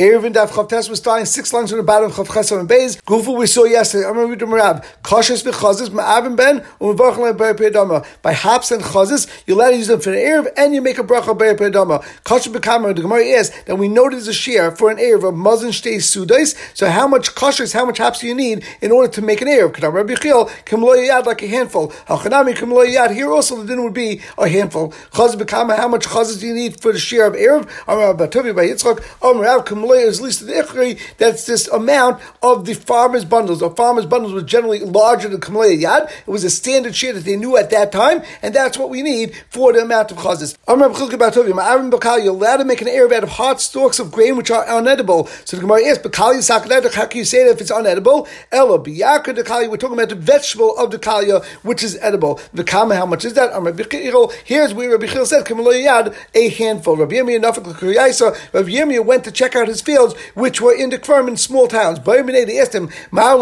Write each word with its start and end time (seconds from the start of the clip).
Erevin 0.00 0.32
Daf 0.32 0.48
Chavtes 0.48 0.88
was 0.88 0.98
dying 0.98 1.26
six 1.26 1.52
lines 1.52 1.68
from 1.68 1.76
the 1.76 1.82
bottom 1.82 2.10
of 2.10 2.16
Chavches 2.16 2.58
and 2.58 2.66
Beis. 2.66 3.02
Gufu 3.02 3.36
we 3.36 3.46
saw 3.46 3.64
yesterday. 3.64 4.06
I'm 4.06 4.14
going 4.14 4.28
to 4.28 4.30
read 4.30 4.38
the 4.38 4.46
Marab. 4.46 4.82
Kashas 5.02 5.44
v'chazis 5.44 5.90
ma'avim 5.90 6.36
ben 6.36 6.60
u'mevachim 6.80 7.36
le'ber 7.36 7.52
pedama. 7.52 8.06
By 8.22 8.32
hops 8.32 8.70
and 8.70 8.82
chazis, 8.82 9.28
you 9.46 9.56
let 9.56 9.74
use 9.74 9.88
them 9.88 10.00
for 10.00 10.08
the 10.08 10.16
Erev 10.16 10.48
and 10.56 10.74
you 10.74 10.80
make 10.80 10.96
a 10.96 11.02
bracha 11.02 11.36
ber 11.36 11.54
pedama. 11.54 12.02
Kashas 12.24 12.50
b'kamar, 12.50 12.96
the 12.96 13.02
Gemara 13.02 13.20
is 13.20 13.50
that 13.64 13.76
we 13.76 13.88
know 13.88 14.08
there's 14.08 14.26
a 14.26 14.32
shear 14.32 14.70
for 14.70 14.90
an 14.90 14.96
Erev 14.96 15.28
of 15.28 15.34
mazon 15.34 15.68
shtei 15.68 15.96
sudais. 15.96 16.56
So 16.74 16.88
how 16.88 17.06
much 17.06 17.34
kashas, 17.34 17.74
how 17.74 17.84
much 17.84 17.98
hops 17.98 18.20
do 18.20 18.26
you 18.26 18.34
need 18.34 18.64
in 18.80 18.92
order 18.92 19.12
to 19.12 19.20
make 19.20 19.42
an 19.42 19.48
Erev? 19.48 19.72
Kadam 19.72 19.92
Rabbi 19.92 20.14
Chil, 20.14 20.46
kim 20.64 20.80
lo 20.80 20.96
yad 20.96 21.26
like 21.26 21.42
a 21.42 21.46
handful. 21.46 21.88
Hachanami 22.08 22.56
kim 22.56 22.70
lo 22.70 22.86
yad. 22.86 23.12
Here 23.12 23.30
also 23.30 23.54
the 23.60 23.66
din 23.66 23.84
would 23.84 23.92
be 23.92 24.22
a 24.38 24.48
handful. 24.48 24.92
Chaz 25.12 25.34
b'kamar, 25.34 25.76
how 25.76 25.88
much 25.88 26.06
chazis 26.06 26.40
do 26.40 26.46
you 26.46 26.54
need 26.54 26.80
for 26.80 26.90
the 26.90 26.98
shear 26.98 27.26
of 27.26 27.34
Erev? 27.34 27.68
Amar 27.86 28.14
Batovi 28.14 28.56
by 28.56 28.64
Yitzchak. 28.64 29.04
Amar 29.20 29.42
Rav 29.42 29.66
kim 29.66 29.89
is 29.98 30.20
least 30.20 30.46
the 30.46 30.98
that's 31.18 31.46
this 31.46 31.68
amount 31.68 32.20
of 32.42 32.64
the 32.66 32.74
farmer's 32.74 33.24
bundles. 33.24 33.60
The 33.60 33.70
farmer's 33.70 34.06
bundles 34.06 34.32
were 34.32 34.42
generally 34.42 34.80
larger 34.80 35.28
than 35.28 35.40
Kamaleya 35.40 35.82
Yad. 35.82 36.10
It 36.10 36.28
was 36.30 36.44
a 36.44 36.50
standard 36.50 36.94
share 36.94 37.12
that 37.12 37.24
they 37.24 37.36
knew 37.36 37.56
at 37.56 37.70
that 37.70 37.92
time, 37.92 38.22
and 38.42 38.54
that's 38.54 38.78
what 38.78 38.90
we 38.90 39.02
need 39.02 39.34
for 39.50 39.72
the 39.72 39.80
amount 39.82 40.10
of 40.12 40.18
chazis. 40.18 40.56
You're 42.24 42.34
allowed 42.34 42.56
to 42.56 42.64
make 42.64 42.80
an 42.80 42.88
Erev 42.88 43.12
out 43.12 43.22
of 43.22 43.30
hard 43.30 43.60
stalks 43.60 43.98
of 43.98 44.12
grain 44.12 44.36
which 44.36 44.50
are 44.50 44.64
unedible. 44.66 45.28
So 45.46 45.56
the 45.56 45.62
Gemara 45.62 45.84
asks, 45.86 46.06
how 46.94 47.06
can 47.06 47.18
you 47.18 47.24
say 47.24 47.44
that 47.44 47.50
if 47.52 47.60
it's 47.60 47.70
unedible? 47.70 48.28
Ella, 48.52 48.78
biyaka 48.78 49.68
we're 49.68 49.76
talking 49.76 49.96
about 49.96 50.08
the 50.08 50.14
vegetable 50.14 50.76
of 50.76 50.90
the 50.90 50.98
kalia, 50.98 51.44
which 51.62 51.82
is 51.82 51.96
edible. 52.00 52.40
The 52.52 52.64
kama, 52.64 52.96
how 52.96 53.06
much 53.06 53.24
is 53.24 53.34
that? 53.34 53.50
Here's 54.44 54.74
where 54.74 54.90
Rabbi 54.90 55.06
Chil 55.06 55.26
said, 55.26 55.46
a 55.50 56.48
handful. 56.50 56.96
Rabbi 56.96 57.14
Yirmiyah 57.14 59.04
went 59.04 59.24
to 59.24 59.32
check 59.32 59.56
out 59.56 59.68
his 59.68 59.79
fields, 59.80 60.14
which 60.34 60.60
were 60.60 60.74
in 60.74 60.90
the 60.90 60.98
farm 60.98 61.28
in 61.28 61.36
small 61.36 61.66
towns. 61.66 61.98
They 62.00 62.60
asked 62.60 62.74
him, 62.74 62.90
Are 63.12 63.36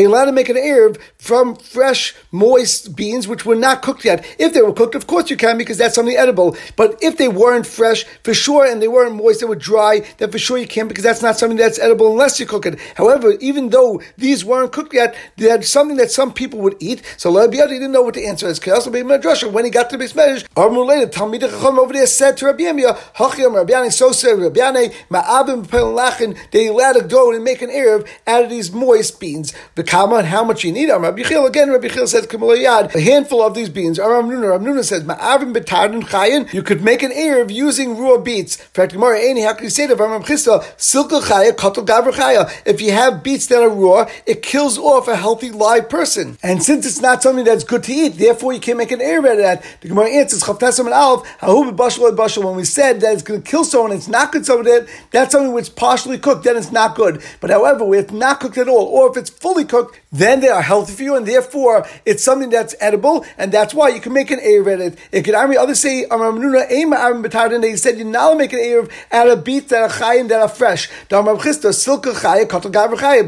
you 0.00 0.08
allowed 0.08 0.24
to 0.26 0.32
make 0.32 0.48
an 0.48 0.56
Erev 0.56 1.00
from 1.18 1.56
fresh, 1.56 2.14
moist 2.30 2.96
beans 2.96 3.28
which 3.28 3.44
were 3.44 3.54
not 3.54 3.82
cooked 3.82 4.04
yet? 4.04 4.24
If 4.38 4.54
they 4.54 4.62
were 4.62 4.72
cooked, 4.72 4.94
of 4.94 5.06
course 5.06 5.30
you 5.30 5.36
can 5.36 5.58
because 5.58 5.78
that's 5.78 5.94
something 5.94 6.16
edible. 6.16 6.56
But 6.76 6.98
if 7.02 7.16
they 7.16 7.28
weren't 7.28 7.66
fresh, 7.66 8.04
for 8.24 8.34
sure, 8.34 8.64
and 8.66 8.80
they 8.82 8.88
weren't 8.88 9.14
moist, 9.14 9.40
they 9.40 9.46
were 9.46 9.56
dry, 9.56 10.06
then 10.18 10.30
for 10.30 10.38
sure 10.38 10.58
you 10.58 10.66
can't 10.66 10.88
because 10.88 11.04
that's 11.04 11.22
not 11.22 11.36
something 11.36 11.56
that's 11.56 11.78
edible 11.78 12.10
unless 12.12 12.40
you 12.40 12.46
cook 12.46 12.66
it. 12.66 12.78
However, 12.96 13.32
even 13.40 13.70
though 13.70 14.00
these 14.16 14.44
weren't 14.44 14.72
cooked 14.72 14.94
yet, 14.94 15.14
they 15.36 15.48
had 15.48 15.64
something 15.64 15.96
that 15.96 16.10
some 16.10 16.32
people 16.32 16.60
would 16.60 16.76
eat. 16.80 17.02
So 17.16 17.34
Rabbi 17.36 17.56
didn't 17.56 17.92
know 17.92 18.02
what 18.02 18.14
the 18.14 18.26
answer 18.26 18.46
is. 18.48 18.60
When 18.60 19.64
he 19.64 19.70
got 19.70 19.90
to 19.90 19.96
the 19.96 20.04
Bismedrash, 20.04 20.46
our 20.56 20.70
related 20.70 21.12
Talmid 21.12 21.42
over 21.42 21.92
there 21.92 22.06
said 22.06 22.36
to 22.38 22.46
Rabbi 22.46 22.64
Hachiyam 22.64 23.54
Rabbi 23.54 23.88
so 23.88 24.12
said 24.12 24.38
Rabbi 24.38 24.89
Ma'abim 25.10 25.66
Lachin, 25.66 26.36
they 26.50 26.68
allowed 26.68 26.94
to 26.94 27.02
go 27.02 27.32
and 27.32 27.44
make 27.44 27.62
an 27.62 27.70
Erev 27.70 28.08
out 28.26 28.44
of 28.44 28.50
these 28.50 28.72
moist 28.72 29.20
beans. 29.20 29.52
The 29.74 29.84
Kama 29.84 30.22
how 30.22 30.44
much 30.44 30.64
you 30.64 30.72
need. 30.72 30.90
Rabbi 30.90 31.22
Chil, 31.22 31.46
again, 31.46 31.70
Rabbi 31.70 31.88
Chil 31.88 32.06
says, 32.06 32.26
Kamalayad, 32.26 32.94
a 32.94 33.00
handful 33.00 33.42
of 33.42 33.54
these 33.54 33.68
beans. 33.68 33.98
Aram 33.98 34.28
Nuna, 34.28 34.50
Ram 34.50 34.64
Nuna 34.64 34.84
says, 34.84 35.04
Ma'avim 35.04 35.54
Betadin 35.54 36.02
Chayin, 36.02 36.52
you 36.52 36.62
could 36.62 36.82
make 36.82 37.02
an 37.02 37.12
Erev 37.12 37.52
using 37.52 37.96
raw 37.96 38.18
beets. 38.18 38.58
In 38.58 38.66
fact, 38.66 38.92
Gemara, 38.92 39.20
Any, 39.20 39.42
how 39.42 39.54
can 39.54 39.64
you 39.64 39.70
say 39.70 39.86
that? 39.86 39.96
Ram 39.96 40.22
Chista, 40.22 40.62
Silka 40.76 41.20
Chaya, 41.20 41.52
Katal 41.52 41.86
Gavr 41.86 42.12
Chaya. 42.12 42.50
If 42.64 42.80
you 42.80 42.92
have 42.92 43.22
beets 43.22 43.46
that 43.48 43.62
are 43.62 43.68
raw, 43.68 44.08
it 44.26 44.42
kills 44.42 44.78
off 44.78 45.08
a 45.08 45.16
healthy 45.16 45.50
live 45.50 45.88
person. 45.88 46.38
And 46.42 46.62
since 46.62 46.86
it's 46.86 47.00
not 47.00 47.22
something 47.22 47.44
that's 47.44 47.64
good 47.64 47.84
to 47.84 47.92
eat, 47.92 48.10
therefore 48.10 48.52
you 48.52 48.60
can't 48.60 48.78
make 48.78 48.92
an 48.92 49.00
Erev 49.00 49.26
out 49.26 49.32
of 49.32 49.38
that. 49.38 49.64
The 49.80 49.88
Gemara 49.88 50.10
answers, 50.10 50.42
Chavtasam 50.42 50.86
and 50.86 50.94
Alf, 50.94 51.26
Hahu 51.38 51.76
Bashal 51.76 52.14
Bashal, 52.16 52.44
when 52.44 52.56
we 52.56 52.64
said 52.64 53.00
that 53.00 53.12
it's 53.12 53.22
going 53.22 53.42
to 53.42 53.50
kill 53.50 53.64
someone, 53.64 53.92
it's 53.92 54.08
not 54.08 54.32
good 54.32 54.46
someone 54.46 54.66
that, 54.80 54.90
that's 55.10 55.32
something 55.32 55.52
which 55.52 55.62
is 55.64 55.68
partially 55.68 56.18
cooked, 56.18 56.44
then 56.44 56.56
it's 56.56 56.72
not 56.72 56.94
good. 56.94 57.22
But 57.40 57.50
however, 57.50 57.94
if 57.94 58.12
not 58.12 58.40
cooked 58.40 58.58
at 58.58 58.68
all, 58.68 58.86
or 58.86 59.10
if 59.10 59.16
it's 59.16 59.30
fully 59.30 59.64
cooked, 59.64 60.00
then 60.12 60.40
they 60.40 60.48
are 60.48 60.62
healthy 60.62 60.92
for 60.92 61.02
you, 61.02 61.16
and 61.16 61.26
therefore 61.26 61.86
it's 62.04 62.22
something 62.22 62.50
that's 62.50 62.74
edible, 62.80 63.24
and 63.38 63.52
that's 63.52 63.74
why 63.74 63.88
you 63.88 64.00
can 64.00 64.12
make 64.12 64.30
an 64.30 64.40
out 64.40 64.66
of 64.66 64.80
it. 64.80 64.98
It 65.12 65.22
could 65.22 65.34
army 65.34 65.56
others 65.56 65.80
say, 65.80 66.04
um, 66.06 66.40
they 66.40 67.76
said 67.76 67.98
you're 67.98 68.06
not 68.06 68.36
make 68.36 68.52
an 68.52 68.58
Erev 68.58 68.90
out 69.12 69.28
of 69.28 69.44
beets 69.44 69.70
that 69.70 69.82
are 69.82 69.88
chayim 69.88 70.28
that 70.28 70.40
are 70.40 70.48
fresh. 70.48 70.88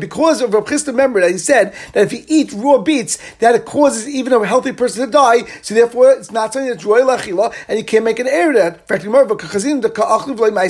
Because 0.00 0.40
of 0.40 0.54
Rav 0.54 0.70
remember 0.86 1.20
that 1.20 1.30
he 1.30 1.38
said 1.38 1.74
that 1.92 2.04
if 2.04 2.12
you 2.12 2.24
eat 2.28 2.52
raw 2.52 2.78
beets, 2.78 3.18
that 3.38 3.54
it 3.54 3.64
causes 3.64 4.08
even 4.08 4.32
a 4.32 4.44
healthy 4.46 4.72
person 4.72 5.06
to 5.06 5.10
die, 5.10 5.44
so 5.62 5.74
therefore 5.74 6.12
it's 6.12 6.30
not 6.30 6.52
something 6.52 6.70
that's 6.70 6.84
royal 6.84 7.10
and 7.10 7.78
you 7.78 7.84
can't 7.84 8.04
make 8.04 8.18
an 8.18 8.26
Erev 8.26 8.52
out 8.56 8.76
of 8.76 8.78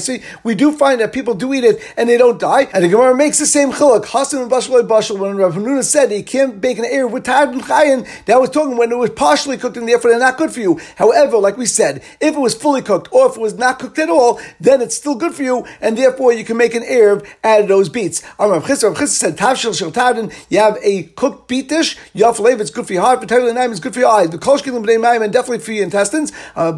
it. 0.08 0.22
We 0.44 0.54
do 0.54 0.71
find 0.72 1.00
that 1.00 1.12
people 1.12 1.34
do 1.34 1.52
eat 1.54 1.64
it 1.64 1.80
and 1.96 2.08
they 2.08 2.16
don't 2.16 2.40
die. 2.40 2.68
And 2.72 2.84
the 2.84 2.88
Gemara 2.88 3.16
makes 3.16 3.38
the 3.38 3.46
same 3.46 3.72
chiluk. 3.72 4.06
Hasan 4.06 4.42
and 4.42 4.50
Bashal 4.50 5.18
when 5.18 5.36
Rav 5.36 5.54
Hanuna 5.54 5.82
said 5.82 6.10
he 6.10 6.22
can't 6.22 6.60
bake 6.60 6.78
an 6.78 6.84
air 6.84 7.06
with 7.06 7.24
Tad 7.24 7.50
and 7.50 7.62
Chayin, 7.62 8.06
that 8.26 8.40
was 8.40 8.50
talking 8.50 8.76
when 8.76 8.90
it 8.92 8.96
was 8.98 9.10
partially 9.10 9.56
cooked 9.56 9.76
and 9.76 9.88
therefore 9.88 10.10
they're 10.10 10.20
not 10.20 10.38
good 10.38 10.50
for 10.50 10.60
you. 10.60 10.80
However, 10.96 11.38
like 11.38 11.56
we 11.56 11.66
said, 11.66 12.02
if 12.20 12.34
it 12.34 12.40
was 12.40 12.54
fully 12.54 12.82
cooked 12.82 13.12
or 13.12 13.28
if 13.28 13.36
it 13.36 13.40
was 13.40 13.54
not 13.54 13.78
cooked 13.78 13.98
at 13.98 14.08
all, 14.08 14.40
then 14.60 14.80
it's 14.80 14.96
still 14.96 15.14
good 15.14 15.34
for 15.34 15.42
you 15.42 15.66
and 15.80 15.96
therefore 15.96 16.32
you 16.32 16.44
can 16.44 16.56
make 16.56 16.74
an 16.74 16.82
air 16.84 17.22
out 17.44 17.60
of 17.62 17.68
those 17.68 17.88
beets. 17.88 18.22
Rav 18.38 18.64
Chisda 18.64 19.06
said, 19.06 19.36
Tavshil 19.36 19.72
Shil 19.72 19.92
Tadin, 19.92 20.32
you 20.50 20.58
have 20.58 20.78
a 20.82 21.04
cooked 21.04 21.48
beet 21.48 21.68
dish, 21.68 21.96
Yaf 22.14 22.38
it's 22.60 22.70
good 22.70 22.86
for 22.86 22.92
your 22.92 23.02
heart, 23.02 23.26
Taylor 23.28 23.52
Naim, 23.52 23.70
it's 23.70 23.80
good 23.80 23.94
for 23.94 24.00
your 24.00 24.10
eyes. 24.10 24.30
The 24.30 24.38
Kolshkin 24.38 24.84
B'nai 24.84 25.22
and 25.22 25.32
definitely 25.32 25.58
for 25.58 25.72
your 25.72 25.84
intestines. 25.84 26.32
Uh, 26.54 26.72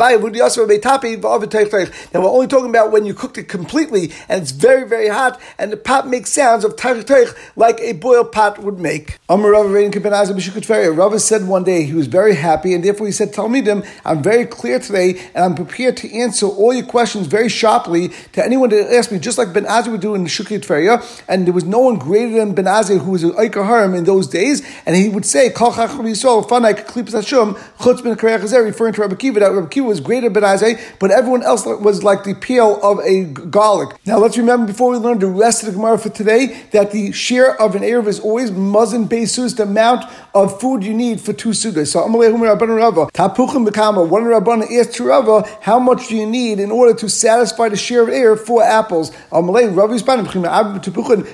now 2.13 2.21
we're 2.21 2.29
only 2.29 2.47
talking 2.47 2.71
about 2.71 2.93
when 2.93 3.05
you 3.05 3.15
cooked 3.15 3.39
it 3.39 3.49
completely 3.49 3.84
and 3.93 4.43
it's 4.43 4.51
very, 4.51 4.87
very 4.87 5.09
hot 5.09 5.41
and 5.59 5.73
the 5.73 5.77
pot 5.77 6.09
makes 6.09 6.31
sounds 6.31 6.65
of 6.65 6.77
teich 6.77 7.05
teich 7.05 7.37
like 7.57 7.81
a 7.81 7.93
boiled 7.93 8.33
pot 8.33 8.59
would 8.61 8.79
make. 8.79 9.19
Rava 9.29 11.19
said 11.19 11.49
one 11.49 11.65
day 11.65 11.85
he 11.85 11.95
was 11.95 12.07
very 12.07 12.35
happy, 12.35 12.75
and 12.75 12.85
therefore 12.85 13.07
he 13.07 13.13
said, 13.13 13.33
Tell 13.33 13.49
me 13.49 13.61
them, 13.61 13.83
I'm 14.05 14.23
very 14.23 14.47
clear 14.47 14.79
today, 14.79 15.21
and 15.35 15.45
I'm 15.45 15.55
prepared 15.55 15.97
to 15.99 16.13
answer 16.13 16.47
all 16.47 16.73
your 16.73 16.87
questions 16.87 17.27
very 17.27 17.49
sharply 17.49 18.09
to 18.33 18.45
anyone 18.45 18.71
that 18.71 18.93
asks 18.95 19.13
me, 19.13 19.19
just 19.19 19.39
like 19.39 19.53
Ben 19.53 19.65
Azai 19.65 19.91
would 19.93 20.01
do 20.01 20.15
in 20.15 20.25
Shukri 20.25 20.59
Tveria, 20.61 21.03
and 21.29 21.47
there 21.47 21.53
was 21.53 21.65
no 21.65 21.81
one 21.81 21.97
greater 21.97 22.37
than 22.37 22.55
Ben 22.55 22.67
Azai 22.67 22.99
who 22.99 23.13
was 23.13 23.25
an 23.25 23.35
Harim 23.35 23.95
in 23.95 24.05
those 24.05 24.27
days, 24.27 24.63
and 24.87 24.97
he 24.97 25.09
would 25.09 25.25
say, 25.25 25.51
Kal 25.51 25.73
Yisrael, 25.73 26.47
Fanaik 26.47 26.87
Klip 26.87 27.07
Hashum, 27.07 27.55
Chutz 27.79 28.03
Ben 28.03 28.17
referring 28.65 28.93
to 28.95 29.01
Rabbi 29.01 29.17
Kiva, 29.17 29.41
that 29.41 29.53
Rabbi 29.53 29.69
Kiva 29.69 29.87
was 29.87 30.01
greater 30.01 30.31
Ben 30.31 30.43
Azai, 30.43 30.81
but 30.99 31.11
everyone 31.11 31.43
else 31.43 31.65
was 31.67 32.03
like 32.03 32.25
the 32.25 32.35
peel 32.35 32.81
of 32.83 33.01
a 33.01 33.25
garlic. 33.25 33.74
Now 34.07 34.19
let's 34.19 34.37
remember 34.37 34.67
before 34.67 34.91
we 34.91 34.99
learn 34.99 35.19
the 35.19 35.27
rest 35.27 35.63
of 35.63 35.67
the 35.67 35.75
Gemara 35.75 35.99
for 35.99 36.11
today 36.11 36.65
that 36.73 36.93
the 36.93 37.13
share 37.13 37.61
of 37.61 37.75
an 37.75 37.83
Erev 37.83 38.07
is 38.07 38.21
always 38.21 38.51
Mazin 38.51 39.09
Besus, 39.09 39.57
the 39.57 39.65
amount 39.65 40.05
of 40.35 40.61
food 40.61 40.85
you 40.85 40.95
need 40.95 41.21
for 41.21 41.33
two 41.33 41.51
sudas. 41.51 41.89
So 41.89 42.01
Amalehum 42.01 42.41
Rabban 42.41 42.77
Rava, 42.77 43.07
Tapuchim 43.07 43.69
Bekama, 43.69 44.09
one 44.09 44.25
Rabban 44.25 44.71
asked 44.79 45.01
Rava, 45.01 45.49
how 45.61 45.79
much 45.79 46.09
do 46.09 46.17
you 46.17 46.27
need 46.27 46.61
in 46.61 46.71
order 46.71 46.95
to 46.95 47.09
satisfy 47.09 47.69
the 47.69 47.77
share 47.77 48.03
of 48.03 48.09
air 48.09 48.37
for 48.37 48.63
apples? 48.63 49.11
Amaleh 49.31 49.75
Rav 49.75 49.95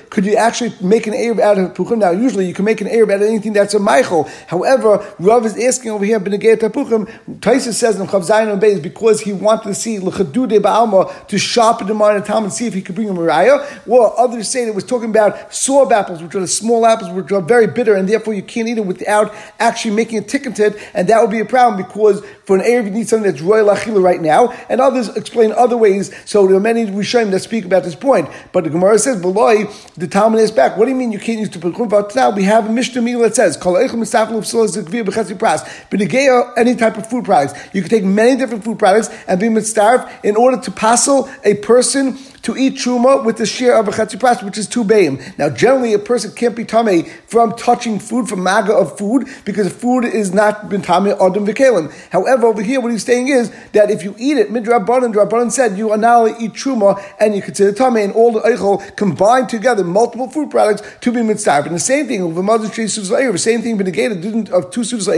could 0.09 0.25
you 0.25 0.35
actually 0.35 0.73
make 0.81 1.07
an 1.07 1.13
Erev 1.13 1.39
out 1.39 1.57
of 1.57 1.73
Puchim? 1.73 1.97
Now, 1.99 2.11
usually 2.11 2.47
you 2.47 2.53
can 2.53 2.65
make 2.65 2.81
an 2.81 2.87
Erev 2.87 3.11
out 3.11 3.21
of 3.21 3.27
anything 3.27 3.53
that's 3.53 3.73
a 3.73 3.79
Michael. 3.79 4.29
However, 4.47 5.05
Rav 5.19 5.45
is 5.45 5.57
asking 5.57 5.91
over 5.91 6.05
here, 6.05 6.19
Benegay 6.19 6.57
Tapuchim, 6.57 7.09
Taisa 7.39 7.73
says 7.73 7.99
in 7.99 8.07
Chav 8.07 8.27
Zayin 8.27 8.51
and 8.51 8.61
Beis, 8.61 8.81
because 8.81 9.21
he 9.21 9.33
wanted 9.33 9.63
to 9.63 9.75
see 9.75 9.99
L'chadude 9.99 10.59
Ba'alma 10.59 11.27
to 11.27 11.37
sharpen 11.37 11.87
the 11.87 11.93
mind 11.93 12.23
And 12.31 12.51
see 12.51 12.65
if 12.65 12.73
he 12.73 12.81
could 12.81 12.95
bring 12.95 13.09
a 13.09 13.13
Mariah. 13.13 13.65
Well, 13.85 14.13
others 14.17 14.49
say 14.49 14.67
it 14.67 14.73
was 14.73 14.83
talking 14.83 15.09
about 15.09 15.51
sorb 15.51 15.91
apples, 15.91 16.21
which 16.21 16.33
are 16.35 16.39
the 16.39 16.47
small 16.47 16.85
apples, 16.85 17.11
which 17.11 17.31
are 17.31 17.41
very 17.41 17.67
bitter, 17.67 17.95
and 17.95 18.07
therefore 18.07 18.33
you 18.33 18.41
can't 18.41 18.67
eat 18.67 18.77
it 18.77 18.85
without 18.85 19.33
actually 19.59 19.95
making 19.95 20.19
a 20.19 20.21
tikkun 20.21 20.55
to 20.55 20.67
it, 20.67 20.89
and 20.93 21.07
that 21.07 21.21
would 21.21 21.29
be 21.29 21.39
a 21.39 21.45
problem 21.45 21.81
because 21.81 22.23
for 22.45 22.57
an 22.57 22.63
Erev 22.63 22.85
you 22.85 22.91
need 22.91 23.07
something 23.07 23.29
that's 23.31 23.41
royal 23.41 23.67
achila 23.67 24.01
right 24.01 24.21
now, 24.21 24.51
and 24.69 24.81
others 24.81 25.09
explain 25.15 25.51
other 25.51 25.77
ways. 25.77 26.11
So 26.25 26.47
there 26.47 26.55
are 26.55 26.59
many 26.59 26.85
Rishonim 26.85 27.31
that 27.31 27.41
speak 27.41 27.65
about 27.65 27.83
this 27.83 27.95
point. 27.95 28.29
But 28.51 28.63
the 28.63 28.69
Gemara 28.69 28.97
says, 28.97 29.21
"Beloy 29.21 29.65
the 29.97 30.07
Talmud 30.07 30.39
is 30.39 30.51
back." 30.51 30.77
What 30.77 30.85
do 30.85 30.91
you 30.91 30.97
mean 30.97 31.11
you 31.11 31.19
can't 31.19 31.39
use? 31.39 31.49
But 31.49 32.15
now 32.15 32.29
we 32.31 32.43
have 32.43 32.67
a 32.67 32.71
Mishnah 32.71 33.01
meal 33.01 33.19
that 33.19 33.35
says, 33.35 33.57
Call 33.57 33.81
each 33.81 33.91
mustaq 33.91 34.29
vibchipas, 34.29 35.89
but 35.89 36.01
again, 36.01 36.43
any 36.57 36.75
type 36.75 36.97
of 36.97 37.07
food 37.07 37.25
products. 37.25 37.53
You 37.73 37.81
can 37.81 37.89
take 37.89 38.03
many 38.03 38.35
different 38.37 38.63
food 38.63 38.79
products 38.79 39.09
and 39.27 39.39
be 39.39 39.47
mitzarf 39.47 40.09
in 40.23 40.35
order 40.35 40.57
to 40.61 40.71
passel 40.71 41.29
a 41.43 41.55
person 41.55 42.17
Jesús 42.21 42.30
to 42.43 42.57
eat 42.57 42.73
truma 42.73 43.23
with 43.23 43.37
the 43.37 43.45
share 43.45 43.77
of 43.77 43.87
a 43.87 43.91
chatzipras, 43.91 44.43
which 44.43 44.57
is 44.57 44.67
two 44.67 44.83
bayim. 44.83 45.37
Now, 45.37 45.49
generally, 45.49 45.93
a 45.93 45.99
person 45.99 46.31
can't 46.31 46.55
be 46.55 46.65
tame 46.65 47.05
from 47.27 47.55
touching 47.55 47.99
food, 47.99 48.27
from 48.27 48.43
maga 48.43 48.73
of 48.73 48.97
food, 48.97 49.27
because 49.45 49.71
food 49.71 50.05
is 50.05 50.33
not 50.33 50.69
been 50.69 50.81
tame 50.81 51.07
adam 51.07 51.45
v'kelim. 51.45 51.91
However, 52.09 52.47
over 52.47 52.61
here, 52.61 52.81
what 52.81 52.91
he's 52.91 53.05
saying 53.05 53.27
is 53.27 53.51
that 53.73 53.91
if 53.91 54.03
you 54.03 54.15
eat 54.17 54.37
it, 54.37 54.49
midrabanan, 54.51 55.13
drabanan 55.13 55.51
said 55.51 55.77
you 55.77 55.95
now 55.97 56.25
eat 56.25 56.53
truma 56.53 57.01
and 57.19 57.35
you 57.35 57.41
consider 57.41 57.71
tame 57.71 57.97
and 57.97 58.13
all 58.13 58.31
the 58.31 58.41
eichel 58.41 58.95
combined 58.95 59.49
together, 59.49 59.83
multiple 59.83 60.29
food 60.29 60.49
products 60.49 60.81
to 61.01 61.11
be 61.11 61.21
mitzvah. 61.21 61.63
And 61.65 61.75
the 61.75 61.79
same 61.79 62.07
thing 62.07 62.25
with 62.25 62.35
the 62.35 62.43
mother 62.43 62.69
tree 62.69 62.85
the 62.85 63.37
same 63.37 63.61
thing 63.61 63.77
negated 63.77 64.49
of 64.49 64.71
two 64.71 64.81
sudas 64.81 65.11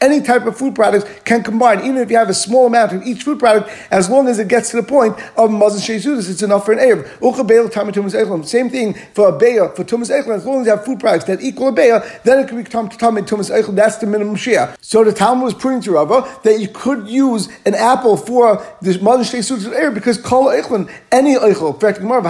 any 0.00 0.20
type 0.20 0.46
of 0.46 0.56
food 0.56 0.74
products 0.74 1.04
can 1.24 1.42
combine, 1.42 1.80
even 1.80 1.98
if 1.98 2.10
you 2.10 2.16
have 2.16 2.28
a 2.28 2.34
small 2.34 2.66
amount 2.66 2.92
of 2.92 3.02
each 3.06 3.22
food 3.22 3.38
product, 3.38 3.70
as 3.90 4.08
long 4.08 4.28
as 4.28 4.38
it 4.38 4.48
gets 4.48 4.70
to 4.70 4.76
the 4.76 4.82
point 4.82 5.16
of 5.36 5.50
mazon 5.50 5.80
shei 5.80 5.96
it's 5.98 6.42
enough 6.42 6.67
for 6.68 6.74
an 6.74 6.80
Erev. 6.80 7.46
Beil 7.46 7.68
Eichlin. 7.68 8.44
Same 8.44 8.68
thing 8.68 8.92
for 9.14 9.28
a 9.28 9.32
Beya, 9.32 9.74
for 9.74 9.84
Tumas 9.84 10.10
Eichlin. 10.10 10.36
As 10.36 10.44
long 10.44 10.60
as 10.60 10.66
you 10.66 10.72
have 10.72 10.84
food 10.84 11.00
products 11.00 11.24
that 11.24 11.40
equal 11.40 11.68
a 11.68 11.72
Beya, 11.72 12.22
then 12.24 12.40
it 12.40 12.48
could 12.48 12.58
be 12.58 12.64
Tamid 12.64 13.26
Tumas 13.26 13.50
Eichlin. 13.50 13.74
That's 13.74 13.96
the 13.96 14.06
minimum 14.06 14.36
share. 14.36 14.76
So 14.82 15.02
the 15.02 15.12
Talmud 15.14 15.44
was 15.44 15.54
proving 15.54 15.80
to 15.82 15.92
Rava 15.92 16.28
that 16.44 16.60
you 16.60 16.68
could 16.68 17.08
use 17.08 17.48
an 17.64 17.74
apple 17.74 18.18
for 18.18 18.62
the 18.82 18.98
Mother 19.00 19.22
Shtei 19.22 19.42
Suits 19.42 19.64
of 19.64 19.72
Erev 19.72 19.94
because 19.94 20.18
Kol 20.18 20.48
Eichlin, 20.48 20.90
any 21.10 21.34
Gemara, 21.38 22.22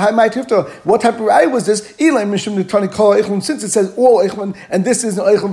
what 0.84 1.00
type 1.00 1.14
of 1.14 1.20
Rai 1.20 1.49
was 1.49 1.67
this? 1.67 1.94
Elam 2.00 2.31
Mishim 2.31 2.62
Nitani 2.62 2.93
Kol 2.93 3.17
Eichlin. 3.17 3.43
Since 3.43 3.64
it 3.64 3.70
says 3.70 3.93
all 3.96 4.25
Eichlin, 4.25 4.56
and 4.70 4.84
this 4.84 5.02
is 5.02 5.19
an 5.19 5.25
Eichlin, 5.25 5.50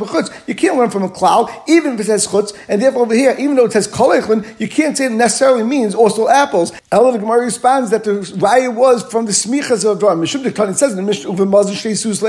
V'chutz. 0.00 0.48
You 0.48 0.54
can't 0.54 0.78
learn 0.78 0.88
from 0.88 1.02
a 1.02 1.10
cloud, 1.10 1.50
even 1.68 1.94
if 1.94 2.00
it 2.00 2.04
says 2.04 2.26
chutz, 2.26 2.56
and 2.68 2.80
therefore 2.80 3.02
over 3.02 3.14
here, 3.14 3.36
even 3.38 3.56
though 3.56 3.66
it 3.66 3.72
says 3.72 3.86
kol 3.86 4.10
you 4.58 4.68
can't 4.68 4.96
say 4.96 5.08
it 5.10 5.16
necessarily 5.16 5.62
means 5.62 5.94
also 5.94 6.28
apples. 6.28 6.72
Ella 6.92 7.12
the 7.12 7.18
Gemara 7.18 7.44
responds 7.44 7.90
that 7.90 8.04
the 8.04 8.12
raya 8.12 8.74
was 8.74 9.02
from 9.04 9.26
the 9.26 9.32
smichas 9.32 9.90
of 9.90 9.98
Dvar. 9.98 10.16
Mishum 10.16 10.44
It 10.44 10.76
says 10.76 10.92
in 10.92 10.96
the 10.96 11.02
Mishnah 11.02 11.30
Uve 11.30 11.48
Mazin 11.48 11.74
Shtei 11.74 11.96
Sus 11.96 12.22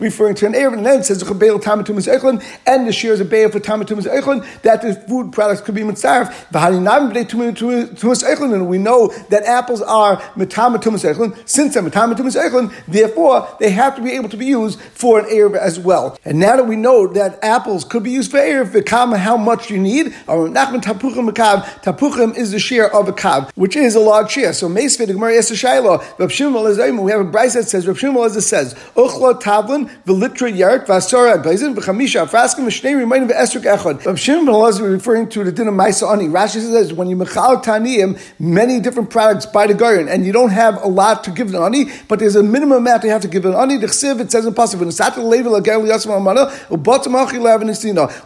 referring 0.00 0.34
to 0.36 0.46
an 0.46 0.52
Erev, 0.52 0.74
and 0.74 0.86
then 0.86 1.00
it 1.00 1.04
says 1.04 1.22
Chabeil 1.22 1.60
Tamatum 1.60 1.98
is 1.98 2.06
Eichlin, 2.06 2.42
and 2.66 2.86
the 2.86 2.92
shears 2.92 3.20
of 3.20 3.28
Beil 3.28 3.50
for 3.50 3.60
Tamatum 3.60 3.98
is 3.98 4.06
Eichlin, 4.06 4.44
that 4.62 4.82
the 4.82 4.94
food 4.94 5.32
products 5.32 5.60
could 5.60 5.74
be 5.74 5.82
mitzaref. 5.82 6.32
V'haninam 6.50 7.12
B'nei 7.12 7.26
Tumas 7.26 8.24
Eichlin, 8.24 8.54
and 8.54 8.68
we 8.68 8.78
know 8.78 9.08
that 9.30 9.44
apples 9.44 9.82
are 9.82 10.16
Metamatum 10.34 10.94
is 10.94 11.04
Eichlin, 11.04 11.36
since 11.48 11.74
they're 11.74 11.82
Metamatum 11.82 12.26
is 12.26 12.36
Eichlin, 12.36 12.72
therefore 12.86 13.48
they 13.60 13.70
have 13.70 13.94
to 13.96 14.02
be 14.02 14.12
able 14.12 14.28
to 14.28 14.36
be 14.36 14.46
used 14.46 14.80
for 14.80 15.20
an 15.20 15.26
Erev 15.26 15.56
as 15.56 15.78
well. 15.78 16.18
And 16.24 16.38
now 16.38 16.56
that 16.56 16.66
we 16.66 16.76
know 16.76 17.06
that 17.08 17.38
apples 17.42 17.84
could 17.84 18.02
be 18.02 18.10
used 18.10 18.30
for 18.30 18.38
Erev, 18.38 19.16
how 19.16 19.36
much 19.36 19.70
you 19.70 19.78
need, 19.78 20.14
or 20.26 20.48
Nachman 20.48 20.82
Tapuchim 20.82 21.28
Makav, 21.28 21.62
Tapuchim 21.82 22.25
is 22.34 22.50
the 22.52 22.58
share 22.58 22.92
of 22.94 23.08
a 23.08 23.12
kav, 23.12 23.50
which 23.54 23.76
is 23.76 23.94
a 23.94 24.00
large 24.00 24.30
share. 24.32 24.52
So 24.52 24.68
Meisved, 24.68 25.06
the 25.06 25.12
Gemara 25.12 25.34
Shaila, 25.38 26.18
Rav 26.18 26.32
Shimon 26.32 26.64
we 27.04 27.10
have 27.10 27.20
a 27.20 27.24
brisa 27.24 27.54
that 27.54 27.64
says, 27.64 27.86
Rav 27.86 27.98
Shimon 27.98 28.28
says, 28.30 28.74
Uchla 28.94 29.40
Tavlin, 29.40 29.88
Velitra 30.04 30.50
Yaret, 30.52 30.86
Vasora 30.86 31.42
Gazin, 31.42 31.74
V'chamisha, 31.74 32.26
Fraskim, 32.26 32.66
V'shnei 32.66 32.96
Remain, 32.96 33.28
V'esrik 33.28 33.64
Echad. 33.64 34.04
Rav 34.04 34.18
Shimon 34.18 34.68
is 34.68 34.80
referring 34.80 35.28
to 35.28 35.44
the 35.44 35.52
din 35.52 35.68
of 35.68 35.74
Maisa 35.74 36.10
Ani. 36.10 36.28
Rashi 36.28 36.60
says, 36.60 36.92
when 36.92 37.08
you 37.08 37.16
Mechal 37.16 37.62
Taniyim, 37.62 38.18
many 38.38 38.80
different 38.80 39.10
products 39.10 39.46
by 39.46 39.66
the 39.66 39.74
Garin, 39.74 40.08
and 40.08 40.24
you 40.26 40.32
don't 40.32 40.50
have 40.50 40.82
a 40.82 40.88
lot 40.88 41.22
to 41.24 41.30
give 41.30 41.52
the 41.52 41.60
Ani, 41.60 41.86
but 42.08 42.18
there's 42.18 42.36
a 42.36 42.42
minimum 42.42 42.78
amount 42.78 43.04
you 43.04 43.10
have 43.10 43.22
to 43.22 43.28
give 43.28 43.44
an 43.44 43.54
Ani. 43.54 43.76
The 43.76 43.86
Chsiv, 43.88 44.20
it 44.20 44.30
says 44.32 44.46
impossible. 44.46 44.86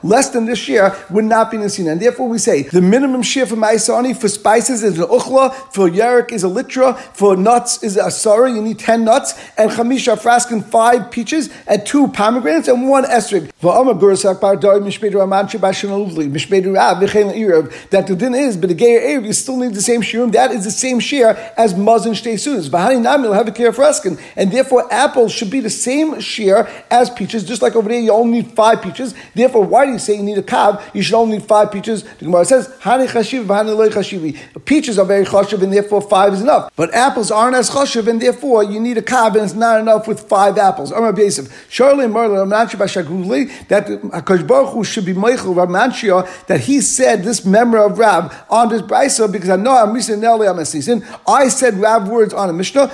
Less 0.02 0.30
than 0.30 0.46
this 0.46 0.68
year 0.68 0.96
would 1.10 1.24
not 1.24 1.50
be 1.50 1.56
Nisina. 1.56 1.92
And 1.92 2.00
therefore 2.00 2.28
we 2.28 2.38
say 2.38 2.62
the 2.62 2.80
minimum 2.80 3.22
share 3.22 3.46
for 3.46 3.56
Maisani 3.90 4.16
for 4.16 4.28
spices 4.28 4.82
is 4.82 4.98
an 4.98 5.06
Uchla, 5.06 5.52
for 5.72 5.88
Yarek 5.88 6.32
is 6.32 6.44
a 6.44 6.48
Litra, 6.48 6.98
for 6.98 7.36
nuts 7.36 7.82
is 7.82 7.96
a 7.96 8.04
Asara, 8.04 8.54
you 8.54 8.62
need 8.62 8.78
10 8.78 9.04
nuts, 9.04 9.34
and 9.56 9.70
Chamisha 9.70 10.18
Fraskin, 10.18 10.64
five 10.64 11.10
peaches, 11.10 11.50
and 11.66 11.84
two 11.86 12.08
pomegranates, 12.08 12.68
and 12.68 12.88
one 12.88 13.04
Esrig. 13.04 13.50
That 17.90 18.06
the 18.06 18.16
din 18.16 18.34
is, 18.34 18.56
but 18.56 18.68
the 18.68 18.74
gay 18.74 19.00
Erev, 19.00 19.26
you 19.26 19.32
still 19.32 19.56
need 19.56 19.74
the 19.74 19.82
same 19.82 20.02
shirim, 20.02 20.32
that 20.32 20.50
is 20.52 20.64
the 20.64 20.70
same 20.70 21.00
share 21.00 21.52
as 21.56 21.74
Mazin 21.74 22.12
Shtei 22.12 22.34
Sudas. 22.34 22.68
Bahani 22.68 23.02
Namil 23.02 23.34
have 23.34 23.48
a 23.48 23.52
care 23.52 23.72
Fraskin, 23.72 24.20
and 24.36 24.52
therefore 24.52 24.92
apples 24.92 25.32
should 25.32 25.50
be 25.50 25.60
the 25.60 25.70
same 25.70 26.20
share 26.20 26.68
as 26.90 27.10
peaches, 27.10 27.44
just 27.44 27.62
like 27.62 27.74
over 27.76 27.88
there 27.88 28.00
you 28.00 28.12
only 28.12 28.42
need 28.42 28.52
five 28.52 28.82
peaches. 28.82 29.14
Therefore, 29.34 29.64
why 29.64 29.86
do 29.86 29.92
you 29.92 29.98
say 29.98 30.16
you 30.16 30.22
need 30.22 30.38
a 30.38 30.42
cab? 30.42 30.80
You 30.94 31.02
should 31.02 31.14
only 31.14 31.38
need 31.38 31.46
five 31.46 31.72
peaches. 31.72 32.02
The 32.02 32.24
Gemara 32.24 32.44
says, 32.44 32.68
Hani 32.80 33.08
chashiv. 33.08 33.46
Peaches 34.64 34.98
are 34.98 35.06
very 35.06 35.24
chashiv, 35.24 35.62
and 35.62 35.72
therefore 35.72 36.02
five 36.02 36.34
is 36.34 36.42
enough. 36.42 36.70
But 36.76 36.92
apples 36.94 37.30
aren't 37.30 37.56
as 37.56 37.70
chashiv, 37.70 38.06
and 38.08 38.20
therefore 38.20 38.62
you 38.64 38.80
need 38.80 38.98
a 38.98 39.02
cab, 39.02 39.36
and 39.36 39.44
it's 39.44 39.54
not 39.54 39.80
enough 39.80 40.06
with 40.06 40.20
five 40.28 40.58
apples. 40.58 40.90
Amar 40.90 41.18
Yosef, 41.18 41.68
Charlie 41.70 42.06
Merlin, 42.06 42.48
that 42.50 43.86
Hakadosh 43.86 44.46
Baruch 44.46 44.86
should 44.86 45.06
be 45.06 45.14
Meichel 45.14 45.54
Ramanshia, 45.54 46.46
that 46.46 46.60
he 46.60 46.80
said 46.80 47.24
this 47.24 47.44
memory 47.44 47.80
of 47.80 47.98
Rab 47.98 48.32
on 48.48 48.68
this 48.68 48.82
brisa 48.82 49.30
because 49.30 49.48
I 49.48 49.56
know 49.56 49.76
I'm 49.76 49.92
recently 49.92 50.26
I 51.26 51.48
said 51.48 51.74
Rab 51.74 52.08
words 52.08 52.34
on 52.34 52.50
a 52.50 52.52
Mishnah, 52.52 52.90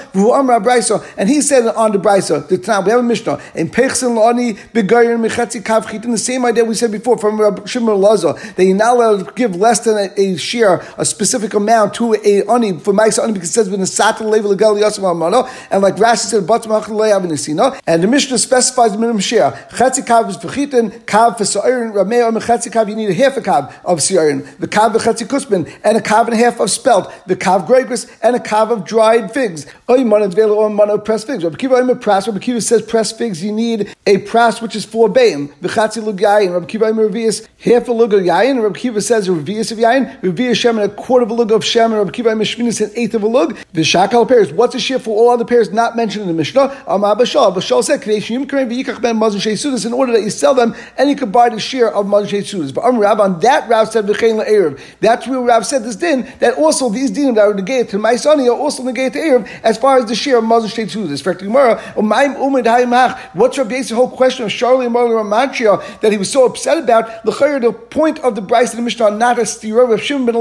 and 1.17 1.29
he 1.29 1.41
said 1.41 1.67
on 1.69 1.93
the 1.93 1.99
brisa. 1.99 2.47
The 2.49 2.59
time 2.59 2.85
we 2.85 2.91
have 2.91 3.01
a 3.01 3.03
Mishnah 3.03 3.41
in 3.55 3.69
Pechsin 3.69 4.17
Lani 4.17 4.55
Begayer 4.55 5.17
Mechetzi 5.19 5.63
Kav 5.63 5.87
Chitin. 5.87 6.11
The 6.11 6.19
same 6.19 6.45
idea 6.45 6.65
we 6.65 6.75
said 6.75 6.93
before 6.93 7.19
from 7.19 7.39
Shimon 7.67 7.97
Laza 7.97 8.55
that 8.55 8.65
you're 8.65 8.77
not 8.77 8.97
allowed 8.97 9.27
to 9.27 9.33
give 9.33 9.57
less 9.57 9.81
than 9.81 9.97
a, 9.97 10.21
a 10.21 10.37
share, 10.37 10.76
a 10.99 11.05
specific 11.05 11.55
amount 11.55 11.95
to 11.95 12.15
a 12.15 12.43
ani 12.51 12.79
for 12.79 12.93
Ma'isa 12.93 13.23
ani 13.23 13.33
because 13.33 13.51
it 13.51 13.53
says 13.53 13.93
Satan 13.93 14.29
level 14.29 14.51
legal 14.51 14.75
Yasam 14.75 15.05
Amano, 15.05 15.49
and 15.71 15.83
like 15.83 15.97
Rashi 15.97 16.27
said, 16.27 16.45
Batam 16.45 16.81
Achal 16.81 17.81
and 17.87 18.03
the 18.03 18.07
Mishnah 18.07 18.39
specifies 18.39 18.93
the 18.93 18.99
minimum 18.99 19.21
share. 19.21 19.53
Chetzi 19.71 20.05
Kav 20.05 20.29
is 20.29 20.37
for 20.37 20.49
Chitin, 20.49 20.91
Kav 21.05 21.39
for 21.39 21.45
Sa'irin, 21.45 21.93
Rameh 21.93 22.27
or 22.27 22.39
Mechetzi 22.39 22.71
Kav. 22.71 22.89
You 22.89 22.97
need 22.97 23.11
a 23.11 23.15
half 23.15 23.37
a 23.37 23.41
Kav 23.41 23.73
of 23.85 24.03
Sa'irin, 24.03 24.47
the 24.59 24.69
Kav 24.69 24.93
for 24.93 24.99
Chetzi 24.99 25.27
Kusbin, 25.27 25.71
and 25.85 25.97
a 25.97 26.01
Kav 26.01 26.25
and 26.25 26.35
a 26.35 26.37
half 26.37 26.61
of 26.61 26.71
spelt, 26.71 27.13
the 27.27 27.37
Kav 27.37 27.67
Gregris, 27.67 28.11
and 28.23 28.37
a 28.37 28.39
Kav 28.39 28.71
of 28.71 28.85
dried 28.85 29.33
figs. 29.33 29.67
Oy 29.89 30.05
Mana 30.05 30.29
Dvela 30.29 30.57
or 30.57 30.71
Mana 30.71 30.99
pressed 30.99 31.27
figs. 31.27 31.45
Rabbi 31.45 31.57
Kiva 31.57 31.77
Omer 31.77 31.95
Pras. 31.95 32.27
Rabbi 32.27 32.39
Kiva 32.39 32.61
says 32.61 32.83
pressed 32.83 33.17
figs. 33.19 33.43
You 33.43 33.53
need 33.53 33.95
a 34.07 34.19
pras 34.19 34.61
which 34.61 34.75
is 34.77 34.85
four 34.85 35.09
bayim. 35.09 35.53
V'chatzi 35.61 36.05
lug 36.05 36.19
yayin. 36.19 36.53
Rabbi 36.53 36.67
Kiva 36.67 36.87
Omer 36.87 37.09
Revius 37.09 37.47
half 37.61 37.89
a 37.89 37.93
lug 37.93 38.13
of 38.13 38.23
yayin. 38.23 38.63
Rabbi 38.63 38.79
Kiva 38.79 39.01
says 39.01 39.29
a 39.29 39.33
revius 39.33 39.73
of 39.73 39.79
yayin. 39.79 40.21
Revius 40.21 40.56
shem 40.57 40.79
and 40.79 40.91
a 40.91 40.95
quarter 40.95 41.25
of 41.25 41.31
a 41.31 41.35
lug 41.35 41.53
of 41.53 41.65
shem. 41.65 41.93
And 41.93 41.99
Rabbi 42.01 42.11
Kiva 42.11 42.31
Omer 42.31 42.45
Shminis 42.45 42.81
an 42.81 42.91
eighth 42.97 43.15
of 43.15 43.23
a 43.23 43.27
lug. 43.27 43.57
V'shakal 43.75 44.27
pairs. 44.27 44.53
What's 44.53 44.75
a 44.75 44.81
share 44.81 44.99
for 44.99 45.17
all 45.17 45.31
other 45.31 45.45
pairs 45.45 45.71
not 45.71 45.97
mentioned 45.97 46.23
in 46.23 46.29
the 46.29 46.35
Mishnah? 46.35 46.85
Amar 46.87 47.15
Bashal. 47.15 47.55
Bashal 47.55 47.85
said 47.85 48.03
Kadesh 48.03 48.31
Yim 48.31 48.47
Karein 48.47 48.69
V'yikach 48.71 49.01
Ben 49.01 49.17
Mazon 49.17 49.41
Shei 49.41 49.53
Sudas 49.53 49.87
in 49.87 49.93
order 49.93 50.13
that 50.13 50.23
you 50.23 50.31
sell 50.31 50.55
them 50.55 50.75
and 50.99 51.09
you 51.09 51.17
could 51.17 51.31
buy 51.31 51.49
the 51.49 51.61
share 51.61 51.93
of 51.93 52.07
Mazon 52.07 52.29
Shei 52.29 52.41
Sudas. 52.41 52.73
But 52.75 52.85
Amr 52.85 53.03
Rav 53.03 53.21
on 53.21 53.41
that 53.41 53.69
Rav 53.69 53.89
said 53.91 54.07
V'chein 54.07 54.45
Erev. 54.47 54.81
That's 55.01 55.27
where 55.29 55.41
Rav 55.41 55.67
said 55.67 55.85
this 55.85 55.97
din 55.97 56.33
that 56.41 56.55
also 56.55 56.89
these 56.89 57.11
dinim 57.11 57.35
that 57.35 57.43
are 57.43 57.55
negated 57.55 57.91
to 57.91 57.99
my 57.99 58.17
son 58.17 58.41
are 58.41 58.51
also 58.51 58.83
negated 58.83 59.13
to 59.15 59.19
Erev 59.19 59.49
as 59.63 59.79
far 59.79 59.99
as 59.99 60.07
the 60.07 60.15
share 60.15 60.39
of 60.39 60.45
Mazon 60.45 60.73
Shei 60.75 60.87
Sudas. 60.87 61.23
For 61.23 61.35
Gemara, 61.35 61.77
What's 61.97 63.59
Rabbi 63.59 63.75
Yisrael's 63.75 63.91
whole 63.91 64.11
question 64.11 64.45
of 64.45 64.51
Charlie 64.51 64.89
Marley 64.89 65.11
Ramachia 65.11 66.01
that 66.01 66.13
he 66.13 66.19
was 66.19 66.31
so 66.31 66.47
upset 66.47 66.79
about? 66.79 67.25
The 67.25 67.73
point 67.91 68.19
of 68.21 68.35
the 68.35 68.41
Bryce 68.41 68.71
of 68.71 68.77
the 68.77 68.83
Mishnah, 68.83 69.11
not 69.11 69.39
a 69.39 69.43
stira, 69.43 69.89
Rav 69.89 70.01
Shimon 70.01 70.27
ben 70.27 70.35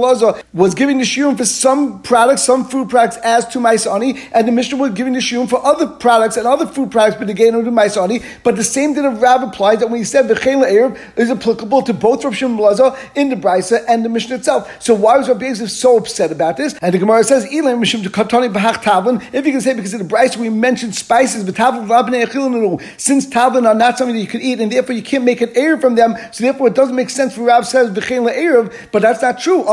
Was 0.53 0.75
giving 0.75 0.97
the 0.99 1.03
shiur 1.03 1.35
for 1.37 1.45
some 1.45 2.01
products, 2.01 2.43
some 2.43 2.65
food 2.65 2.89
products 2.89 3.17
as 3.17 3.47
to 3.47 3.59
Maisani, 3.59 4.19
and 4.33 4.47
the 4.47 4.51
Mishnah 4.51 4.77
was 4.77 4.91
giving 4.91 5.13
the 5.13 5.19
shiur 5.19 5.49
for 5.49 5.65
other 5.65 5.87
products 5.87 6.37
and 6.37 6.45
other 6.45 6.67
food 6.67 6.91
products, 6.91 7.17
but 7.17 7.29
again 7.29 7.53
to 7.53 7.71
Maisani. 7.71 8.23
But 8.43 8.55
the 8.55 8.63
same 8.63 8.93
thing 8.93 9.05
of 9.05 9.21
Rav 9.21 9.43
applies 9.43 9.79
that 9.79 9.89
when 9.89 9.99
he 9.99 10.05
said 10.05 10.25
V'chela 10.25 10.69
Erev 10.69 10.97
is 11.17 11.31
applicable 11.31 11.81
to 11.83 11.93
both 11.93 12.23
Rav 12.23 12.35
Shimon 12.35 12.57
Elazar 12.57 12.97
in 13.15 13.29
the 13.29 13.35
Bryce 13.35 13.71
and 13.71 14.05
the 14.05 14.09
Mishnah 14.09 14.35
itself. 14.35 14.69
So 14.79 14.93
why 14.93 15.17
was 15.17 15.27
Rabbi 15.27 15.45
Yisrael 15.45 15.69
so 15.69 15.97
upset 15.97 16.31
about 16.31 16.57
this? 16.57 16.75
And 16.81 16.93
the 16.93 16.99
Gemara 16.99 17.23
says, 17.23 17.45
Elam 17.45 17.81
Mishim 17.81 18.03
to 18.03 18.09
Katani 18.09 18.53
Bahach 18.53 18.83
Tavlin. 18.83 19.21
If 19.33 19.45
you 19.45 19.51
can 19.51 19.61
say 19.61 19.73
because 19.73 19.93
in 19.93 19.99
the 19.99 20.05
Bryce 20.05 20.37
we 20.37 20.49
mentioned 20.49 20.95
spices, 20.95 21.43
but 21.43 21.55
since 21.55 23.25
tavlin 23.27 23.65
are 23.65 23.73
not 23.73 23.97
something 23.97 24.15
that 24.15 24.21
you 24.21 24.27
can 24.27 24.41
eat, 24.41 24.59
and 24.59 24.71
therefore 24.71 24.93
you 24.95 25.01
can't 25.01 25.23
make 25.23 25.41
an 25.41 25.51
air 25.55 25.77
from 25.79 25.95
them, 25.95 26.15
so 26.31 26.43
therefore 26.43 26.67
it 26.67 26.73
doesn't 26.75 26.95
make 26.95 27.09
sense 27.09 27.33
for 27.35 27.43
Rav 27.43 27.65
says 27.65 27.89
erev, 27.89 28.73
but 28.91 29.01
that's 29.01 29.21
not 29.21 29.39
true. 29.39 29.63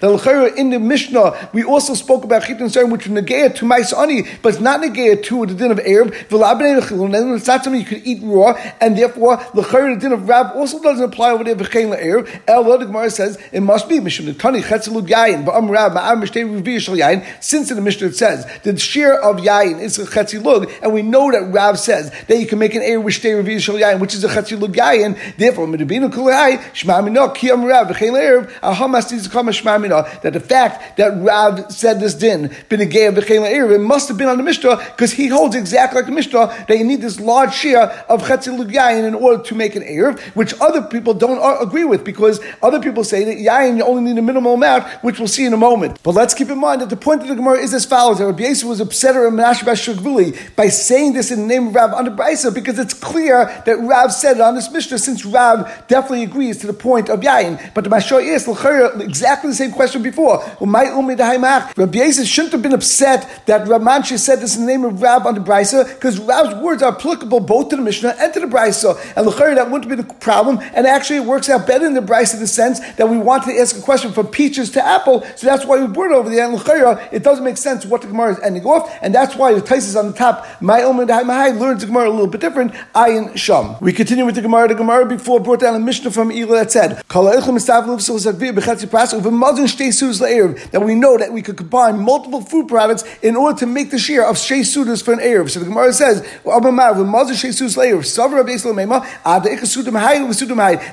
The 0.00 0.54
in 0.56 0.70
the 0.70 0.78
Mishnah 0.78 1.50
we 1.52 1.62
also 1.62 1.94
spoke 1.94 2.24
about 2.24 2.42
chitin 2.42 2.68
sarin, 2.70 2.90
which 2.90 3.04
negaya 3.04 3.54
to 3.56 3.64
ma'isani, 3.66 4.26
but 4.42 4.54
it's 4.54 4.60
not 4.60 4.80
negaya 4.80 5.22
to 5.24 5.46
the 5.46 5.54
din 5.54 5.70
of. 5.70 5.78
And 5.78 6.12
it's 7.34 7.46
not 7.46 7.64
something 7.64 7.80
you 7.80 7.86
can 7.86 8.02
eat 8.04 8.20
raw, 8.22 8.54
and 8.80 8.96
therefore 8.96 9.36
the 9.54 9.96
din 10.00 10.12
of 10.12 10.28
Rav 10.28 10.56
also 10.56 10.80
doesn't 10.82 11.04
apply 11.04 11.32
over 11.32 11.44
there. 11.44 11.54
Erev. 11.54 12.40
El 12.46 12.64
the 12.78 12.86
Gemara 12.86 13.10
says 13.10 13.38
it 13.52 13.60
must 13.60 13.88
be 13.88 13.98
mishum 13.98 14.38
tani 14.38 14.60
yayin, 14.60 15.44
but 15.44 15.54
am 15.54 15.70
Rav 15.70 15.92
ma'am 15.92 16.20
mishtei 16.22 16.44
yayin. 16.44 17.24
Since 17.42 17.70
in 17.70 17.76
the 17.76 17.82
Mishnah 17.82 18.08
it 18.08 18.16
says 18.16 18.46
the 18.62 18.78
share 18.78 19.20
of 19.22 19.36
yayin 19.36 19.80
is 19.80 19.98
a 19.98 20.06
chetzilug, 20.06 20.72
and 20.82 20.92
we 20.92 21.02
know 21.02 21.30
that 21.30 21.52
Rav 21.52 21.78
says 21.78 22.10
that 22.28 22.38
you 22.38 22.46
can 22.46 22.58
make 22.58 22.74
an 22.74 22.82
air 22.82 23.00
with 23.00 23.14
shtei 23.14 23.42
revi 23.42 23.60
shel 23.60 23.76
yayin, 23.76 24.00
which 24.00 24.14
is 24.14 24.24
a 24.24 24.28
chetzi 24.28 24.58
lug 24.58 24.74
yayin. 24.74 25.18
Therefore, 25.36 25.66
medabinu 25.66 26.10
kulei 26.10 26.58
shma 26.72 27.04
mina 27.04 27.28
kiyam 27.28 27.64
Rav 27.68 27.88
v'chein 27.88 28.29
erev 28.30 30.22
that 30.22 30.32
the 30.32 30.40
fact 30.40 30.96
that 30.96 31.22
Rav 31.22 31.72
said 31.72 32.00
this 32.00 32.14
din, 32.14 32.54
it 32.70 33.80
must 33.80 34.08
have 34.08 34.18
been 34.18 34.28
on 34.28 34.36
the 34.36 34.42
Mishnah 34.42 34.76
because 34.76 35.12
he 35.12 35.28
holds 35.28 35.54
exactly 35.54 35.96
like 35.96 36.06
the 36.06 36.12
Mishnah 36.12 36.64
that 36.68 36.78
you 36.78 36.84
need 36.84 37.00
this 37.00 37.20
large 37.20 37.54
share 37.54 37.82
of 38.08 38.22
Chetzil 38.22 38.60
in 38.60 39.14
order 39.14 39.42
to 39.42 39.54
make 39.54 39.76
an 39.76 39.82
Erev, 39.82 40.20
which 40.34 40.54
other 40.60 40.82
people 40.82 41.14
don't 41.14 41.40
agree 41.62 41.84
with 41.84 42.04
because 42.04 42.40
other 42.62 42.80
people 42.80 43.04
say 43.04 43.24
that 43.24 43.36
Yain 43.36 43.76
you 43.76 43.84
only 43.84 44.02
need 44.02 44.18
a 44.18 44.22
minimal 44.22 44.54
amount, 44.54 44.84
which 45.02 45.18
we'll 45.18 45.28
see 45.28 45.44
in 45.44 45.52
a 45.52 45.56
moment. 45.56 46.02
But 46.02 46.14
let's 46.14 46.34
keep 46.34 46.50
in 46.50 46.58
mind 46.58 46.80
that 46.80 46.90
the 46.90 46.96
point 46.96 47.22
of 47.22 47.28
the 47.28 47.34
Gemara 47.34 47.58
is 47.58 47.74
as 47.74 47.84
follows: 47.84 48.18
that 48.18 48.26
Rabbi 48.26 48.42
Yisrael 48.42 48.68
was 48.68 48.80
upset 48.80 49.16
at 49.16 49.22
Menashe 49.32 50.56
by 50.56 50.68
saying 50.68 51.12
this 51.12 51.30
in 51.30 51.40
the 51.40 51.46
name 51.46 51.68
of 51.68 51.74
Rav 51.74 51.92
under 51.92 52.10
Brisa 52.10 52.54
because 52.54 52.78
it's 52.78 52.94
clear 52.94 53.46
that 53.66 53.76
Rav 53.76 54.12
said 54.12 54.36
it 54.36 54.40
on 54.40 54.54
this 54.54 54.70
Mishnah 54.70 54.98
since 54.98 55.24
Rav 55.24 55.86
definitely 55.88 56.24
agrees 56.24 56.58
to 56.58 56.66
the 56.66 56.72
point 56.72 57.08
of 57.08 57.20
Yain. 57.20 57.72
But 57.74 57.84
the 57.84 57.90
Mashor 58.20 58.96
is 58.96 59.02
exactly 59.02 59.50
the 59.50 59.56
same 59.56 59.72
question 59.72 60.02
before. 60.02 60.38
My 60.60 60.84
Rabbi 60.84 61.98
Yisrael 61.98 62.26
shouldn't 62.26 62.52
have 62.52 62.62
been 62.62 62.72
upset 62.72 63.46
that 63.46 63.66
Rav 63.66 63.80
Manshi 63.80 64.18
said 64.18 64.40
this 64.40 64.56
in 64.56 64.62
the 64.62 64.66
name 64.66 64.84
of 64.84 65.00
Rav 65.00 65.26
under 65.26 65.40
Brisa 65.40 65.86
because 65.94 66.18
Rav's 66.18 66.54
words 66.62 66.82
are 66.82 66.94
applicable 66.94 67.40
both 67.40 67.68
to 67.70 67.76
the 67.76 67.82
Mishnah 67.82 68.14
and 68.18 68.32
to 68.34 68.40
the 68.40 68.46
Brisa. 68.46 68.98
And 69.16 69.26
L'chayr, 69.26 69.54
that 69.54 69.70
wouldn't 69.70 69.90
have 69.90 70.06
been 70.06 70.16
a 70.16 70.18
problem. 70.20 70.58
And 70.74 70.86
actually, 70.86 71.16
it 71.16 71.24
works 71.24 71.48
out 71.48 71.66
better 71.66 71.86
in 71.86 71.94
the 71.94 72.00
Brisa 72.00 72.34
in 72.34 72.40
the 72.40 72.46
sense 72.46 72.80
that 72.94 73.08
we 73.08 73.18
wanted 73.18 73.52
to 73.52 73.60
ask 73.60 73.76
a 73.76 73.80
question 73.80 74.12
from 74.12 74.28
peaches 74.28 74.70
to 74.70 74.84
apple, 74.84 75.22
so 75.36 75.46
that's 75.46 75.64
why 75.64 75.80
we 75.80 75.86
brought 75.86 76.12
over 76.12 76.28
there. 76.30 76.44
And 76.44 76.54
L'chayr, 76.54 77.08
it 77.12 77.22
doesn't 77.22 77.44
make 77.44 77.56
sense 77.56 77.84
what 77.86 78.02
the 78.02 78.08
Gemara 78.08 78.32
is 78.32 78.40
ending 78.40 78.64
off, 78.64 78.92
and 79.02 79.14
that's 79.14 79.36
why 79.36 79.54
the 79.54 79.60
Taisis 79.60 79.98
on 79.98 80.08
the 80.08 80.12
top, 80.12 80.46
my 80.60 80.82
Omer 80.82 81.06
Mahai 81.06 81.58
learns 81.58 81.80
the 81.80 81.86
Gemara 81.86 82.08
a 82.08 82.10
little 82.10 82.26
bit 82.26 82.40
different, 82.40 82.72
Ayin 82.94 83.36
Sham. 83.36 83.76
We 83.80 83.92
continue 83.92 84.24
with 84.24 84.34
the 84.34 84.42
Gemara. 84.42 84.68
The 84.68 84.74
Gemara 84.74 85.06
before 85.06 85.40
brought 85.40 85.60
down 85.60 85.74
a 85.74 85.78
Mishnah 85.78 86.10
from 86.10 86.30
Ela 86.30 86.56
that 86.56 86.72
said, 86.72 87.02
that 90.70 90.82
we 90.84 90.94
know 90.94 91.18
that 91.18 91.32
we 91.32 91.42
could 91.42 91.56
combine 91.56 91.98
multiple 92.00 92.40
food 92.40 92.68
products 92.68 93.04
in 93.22 93.36
order 93.36 93.58
to 93.58 93.66
make 93.66 93.90
the 93.90 93.98
shear 93.98 94.24
of 94.24 94.38
Shei 94.38 94.60
Sudas 94.60 95.02
for 95.04 95.12
an 95.12 95.20
Erev. 95.20 95.50
So 95.50 95.60
the 95.60 95.66
Gemara 95.66 95.92
says, 95.92 96.20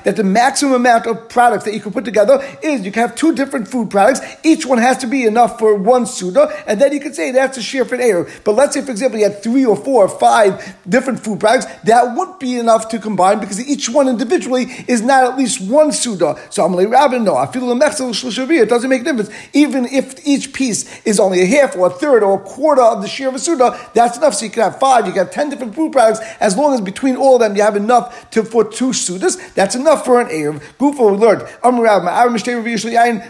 that 0.04 0.16
the 0.16 0.24
maximum 0.24 0.74
amount 0.74 1.06
of 1.06 1.28
products 1.28 1.64
that 1.64 1.74
you 1.74 1.80
can 1.80 1.92
put 1.92 2.04
together 2.04 2.42
is 2.62 2.84
you 2.84 2.92
can 2.92 3.08
have 3.08 3.16
two 3.16 3.34
different 3.34 3.68
food 3.68 3.90
products. 3.90 4.20
Each 4.42 4.66
one 4.66 4.78
has 4.78 4.98
to 4.98 5.06
be 5.06 5.24
enough 5.24 5.58
for 5.58 5.74
one 5.74 6.06
Suda, 6.06 6.64
and 6.66 6.80
then 6.80 6.92
you 6.92 7.00
can 7.00 7.14
say 7.14 7.30
that's 7.30 7.58
a 7.58 7.62
shear 7.62 7.84
for 7.84 7.94
an 7.94 8.00
Erev. 8.00 8.44
But 8.44 8.52
let's 8.52 8.74
say, 8.74 8.82
for 8.82 8.90
example, 8.90 9.18
you 9.18 9.24
had 9.24 9.42
three 9.42 9.64
or 9.64 9.76
four 9.76 10.04
or 10.04 10.08
five 10.08 10.76
different 10.88 11.20
food 11.20 11.40
products, 11.40 11.66
that 11.84 12.16
would 12.16 12.38
be 12.38 12.58
enough 12.58 12.88
to 12.90 12.98
combine 12.98 13.40
because 13.40 13.60
each 13.66 13.88
one 13.88 14.08
individually 14.08 14.64
is 14.86 15.02
not 15.02 15.24
at 15.24 15.38
least 15.38 15.60
one 15.60 15.92
Suda. 15.92 16.38
So 16.50 16.64
I'm 16.64 16.74
like, 16.74 16.88
Rabbi, 17.12 17.24
no, 17.24 17.36
I 17.36 17.46
feel 17.46 17.70
it 17.70 18.68
doesn't 18.68 18.90
make 18.90 19.02
a 19.02 19.04
difference. 19.04 19.30
Even 19.52 19.84
if 19.86 20.26
each 20.26 20.52
piece 20.52 21.00
is 21.04 21.18
only 21.18 21.42
a 21.42 21.46
half 21.46 21.76
or 21.76 21.88
a 21.88 21.90
third 21.90 22.22
or 22.22 22.36
a 22.36 22.40
quarter 22.40 22.82
of 22.82 23.02
the 23.02 23.08
shear 23.08 23.28
of 23.28 23.34
a 23.34 23.38
Suda, 23.38 23.78
that's 23.94 24.18
enough. 24.18 24.34
So 24.34 24.44
you 24.44 24.50
can 24.50 24.64
have 24.64 24.78
five, 24.78 25.06
you 25.06 25.12
can 25.12 25.24
have 25.24 25.32
ten 25.32 25.48
different 25.50 25.74
food 25.74 25.92
products, 25.92 26.20
as 26.40 26.56
long 26.56 26.74
as 26.74 26.80
between 26.80 27.16
all 27.16 27.36
of 27.36 27.40
them 27.40 27.56
you 27.56 27.62
have 27.62 27.76
enough 27.76 28.30
to 28.30 28.44
for 28.44 28.64
two 28.64 28.90
Sudas, 28.90 29.38
that's 29.54 29.74
enough 29.74 30.04
for 30.04 30.20
an 30.20 30.28
Erev. 30.28 30.62
Gufo, 30.78 31.12
we 31.12 31.18
learned, 31.18 31.42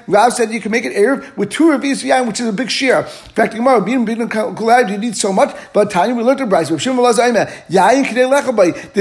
Rav 0.09 0.33
said 0.33 0.53
you 0.53 0.61
can 0.61 0.73
make 0.73 0.85
an 0.85 0.93
Erev 0.93 1.37
with 1.37 1.51
two 1.51 1.65
Revius 1.65 2.05
Yain, 2.05 2.27
which 2.27 2.41
is 2.41 2.49
a 2.49 2.53
big 2.53 2.71
shear. 2.71 2.99
In 2.99 3.35
fact, 3.35 3.55
you 3.55 3.63
need 4.99 5.17
so 5.17 5.33
much, 5.33 5.57
but 5.73 5.91
Tanya, 5.91 6.15
we 6.15 6.23
learned 6.23 6.41
the 6.41 6.47
Bryce. 6.47 6.69
The 6.69 6.77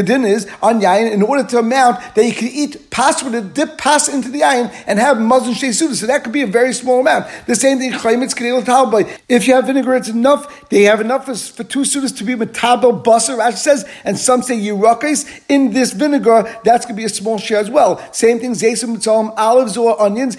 din 0.04 0.26
is 0.26 0.48
on 0.62 0.82
Yain, 0.82 1.12
in 1.12 1.22
order 1.22 1.44
to 1.44 1.60
amount 1.60 2.00
that 2.16 2.26
you 2.26 2.34
can 2.34 2.48
eat 2.48 2.90
pass 2.90 3.22
with 3.24 3.36
a 3.36 3.42
dip 3.42 3.78
pass 3.78 4.08
into 4.08 4.30
the 4.30 4.42
Yain 4.42 4.67
and 4.86 5.00
have 5.00 5.18
Mazon 5.18 5.54
Shei 5.54 5.70
Sudas. 5.70 5.96
So 5.96 6.08
that 6.08 6.24
could 6.24 6.34
be 6.34 6.42
a 6.42 6.48
very 6.48 6.74
small 6.74 7.02
amount. 7.02 7.28
The 7.46 7.56
same 7.56 7.80
thing, 7.80 7.92
claim 7.94 8.22
it's 8.24 8.34
kidalatabai. 8.34 9.20
if 9.28 9.48
you 9.48 9.54
have 9.54 9.68
vinegar, 9.68 9.96
it's 9.96 10.10
enough. 10.10 10.70
They 10.70 10.84
have 10.84 11.02
enough 11.02 11.26
for, 11.26 11.36
for 11.36 11.64
two 11.64 11.82
Sudas 11.82 12.16
to 12.18 12.24
be 12.24 12.36
metabel 12.36 13.04
basar, 13.04 13.38
Rashi 13.38 13.58
says, 13.58 13.90
and 14.04 14.18
some 14.18 14.42
say 14.42 14.58
Yerakis. 14.58 15.42
In 15.50 15.72
this 15.72 15.94
vinegar, 15.94 16.44
that's 16.64 16.86
going 16.86 16.96
to 16.96 17.02
be 17.02 17.06
a 17.06 17.10
small 17.10 17.38
share 17.38 17.60
as 17.60 17.70
well. 17.70 18.02
Same 18.14 18.40
thing, 18.40 18.52
Zaysim 18.52 18.96
Mitzalm, 18.96 19.34
olives 19.38 19.78
or 19.78 20.00
onions, 20.02 20.38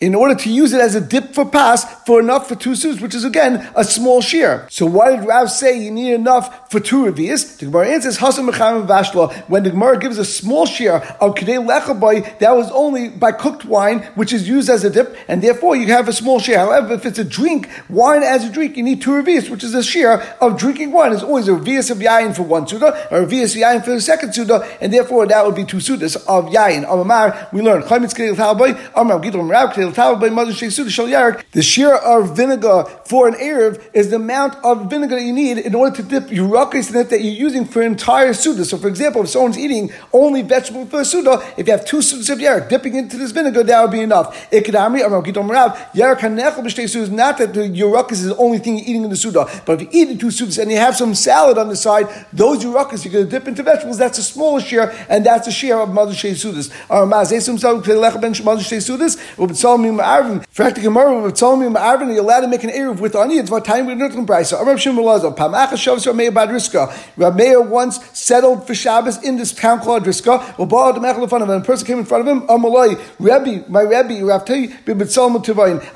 in 0.00 0.14
order 0.14 0.34
to 0.34 0.50
use 0.50 0.72
it 0.72 0.80
as 0.80 0.94
a 0.94 1.00
dip 1.00 1.34
for 1.34 1.44
pass 1.44 2.02
for 2.04 2.20
enough 2.20 2.48
for 2.48 2.54
two 2.54 2.74
suits, 2.74 3.00
which 3.00 3.14
is 3.14 3.24
again 3.24 3.68
a 3.74 3.84
small 3.84 4.20
share. 4.20 4.66
So 4.70 4.86
why 4.86 5.16
did 5.16 5.26
Rav 5.26 5.50
say 5.50 5.78
you 5.78 5.90
need 5.90 6.12
enough 6.12 6.70
for 6.70 6.80
two 6.80 7.04
revias? 7.04 7.58
The 7.58 7.66
Gemara 7.66 7.88
answers 7.88 8.18
Hasan 8.18 8.46
Vashla. 8.46 9.34
When 9.48 9.62
the 9.62 9.70
Gemara 9.70 9.98
gives 9.98 10.18
a 10.18 10.24
small 10.24 10.66
share 10.66 10.96
of 11.20 11.34
Kedei 11.34 11.64
Lechaboy, 11.64 12.38
that 12.38 12.54
was 12.54 12.70
only 12.74 13.08
by 13.08 13.32
cooked 13.32 13.64
wine, 13.64 14.00
which 14.14 14.32
is 14.32 14.48
used 14.48 14.68
as 14.68 14.84
a 14.84 14.90
dip, 14.90 15.16
and 15.28 15.42
therefore 15.42 15.76
you 15.76 15.86
have 15.86 16.08
a 16.08 16.12
small 16.12 16.38
share. 16.38 16.58
However, 16.58 16.94
if 16.94 17.06
it's 17.06 17.18
a 17.18 17.24
drink, 17.24 17.68
wine 17.88 18.22
as 18.22 18.44
a 18.44 18.50
drink, 18.50 18.76
you 18.76 18.82
need 18.82 19.00
two 19.00 19.10
revias, 19.10 19.48
which 19.48 19.64
is 19.64 19.74
a 19.74 19.82
share 19.82 20.20
of 20.40 20.58
drinking 20.58 20.92
wine. 20.92 21.10
There's 21.10 21.22
always 21.22 21.48
a 21.48 21.52
revias 21.52 21.90
of 21.90 21.98
yain 21.98 22.34
for 22.34 22.42
one 22.42 22.66
suda, 22.66 23.08
a 23.10 23.20
revias 23.24 23.54
of 23.54 23.62
yain 23.62 23.84
for 23.84 23.90
the 23.90 24.00
second 24.00 24.34
suda, 24.34 24.66
and 24.80 24.92
therefore 24.92 25.26
that 25.26 25.44
would 25.44 25.54
be 25.54 25.64
two 25.64 25.78
sudas 25.78 26.16
of 26.26 26.46
yain. 26.46 26.84
Amar, 26.90 27.48
we 27.52 27.62
learn 27.62 27.82
The 31.52 31.62
share 31.62 31.96
of 31.96 32.36
vinegar 32.36 32.84
for 33.04 33.28
an 33.28 33.34
Erev 33.34 33.82
is 33.92 34.10
the 34.10 34.16
amount 34.16 34.56
of 34.64 34.90
vinegar 34.90 35.16
that 35.16 35.22
you 35.22 35.32
need 35.32 35.58
in 35.58 35.74
order 35.74 35.96
to 35.96 36.02
dip 36.02 36.30
in 36.30 36.96
it 36.96 37.10
that 37.10 37.22
you're 37.22 37.32
using 37.32 37.64
for 37.64 37.82
an 37.82 37.92
entire 37.92 38.32
Suda. 38.32 38.64
So, 38.64 38.78
for 38.78 38.88
example, 38.88 39.22
if 39.22 39.28
someone's 39.28 39.58
eating 39.58 39.92
only 40.12 40.42
vegetable 40.42 40.86
for 40.86 41.00
a 41.00 41.04
Suda, 41.04 41.42
if 41.56 41.66
you 41.66 41.72
have 41.72 41.84
two 41.84 41.98
Sudas 41.98 42.30
of 42.30 42.38
Yarak 42.64 42.68
dipping 42.68 42.94
into 42.96 43.16
this 43.16 43.30
vinegar, 43.30 43.62
that 43.62 43.82
would 43.82 43.90
be 43.90 44.00
enough. 44.00 44.50
Ikadamri, 44.50 45.00
Yarak 45.02 46.18
HaNechel 46.18 46.96
is 46.96 47.10
not 47.10 47.38
that 47.38 47.54
the 47.54 47.60
yurakis 47.60 48.12
is 48.12 48.24
the 48.24 48.36
only 48.36 48.58
thing 48.58 48.76
you're 48.78 48.86
eating 48.88 49.04
in 49.04 49.10
the 49.10 49.16
Suda, 49.16 49.46
but 49.64 49.80
if 49.80 49.94
you 49.94 50.08
eat 50.08 50.20
two 50.20 50.26
Sudas 50.28 50.60
and 50.60 50.70
you 50.70 50.76
have 50.78 50.96
some 50.96 51.14
salad 51.14 51.58
on 51.58 51.68
the 51.68 51.76
side, 51.76 52.08
those 52.32 52.64
yurakis 52.64 53.04
you're 53.04 53.12
going 53.12 53.24
to 53.26 53.30
dip 53.30 53.46
into 53.48 53.62
vegetables, 53.62 53.98
that's 53.98 54.18
a 54.18 54.22
smaller 54.22 54.60
share, 54.60 54.94
and 55.08 55.24
that's 55.24 55.46
a 55.46 55.52
share 55.52 55.80
of 55.80 55.90
Mother 55.90 56.14
Shei 56.14 56.32
Sudas. 56.32 56.70
In 60.34 60.40
fact, 60.50 60.76
the 60.76 60.82
Gemara 60.82 61.20
would 61.20 61.36
tell 61.36 61.56
me, 61.56 61.64
you're 61.64 62.22
allowed 62.22 62.40
to 62.40 62.48
make 62.48 62.64
an 62.64 62.70
Erev 62.70 63.00
with 63.00 63.14
onions. 63.16 63.50
What 63.50 63.64
time 63.64 63.86
we're 63.86 63.96
learned 63.96 64.14
from 64.14 64.26
Brisa? 64.26 64.64
Rav 64.64 64.80
Shimon 64.80 65.04
Lazar, 65.04 65.30
Pamacha 65.30 65.72
Shavs 65.72 66.06
Rameir 66.06 66.32
Bad 66.32 66.48
Riska. 66.50 66.94
Rav 67.16 67.36
Meir 67.36 67.60
once 67.60 67.98
settled 68.16 68.66
for 68.66 68.74
Shabbos 68.74 69.22
in 69.22 69.36
this 69.36 69.52
town 69.52 69.80
called 69.80 70.04
Riska. 70.04 70.56
Well, 70.58 70.66
Baal 70.66 70.92
Demechel 70.92 71.22
in 71.22 71.28
front 71.28 71.42
of 71.42 71.50
him. 71.50 71.60
A 71.60 71.64
person 71.64 71.86
came 71.86 71.98
in 71.98 72.04
front 72.04 72.26
of 72.26 72.36
him. 72.36 72.48
Amalai, 72.58 73.00
Rebbe, 73.18 73.68
my 73.68 73.82
Rebbe, 73.82 74.14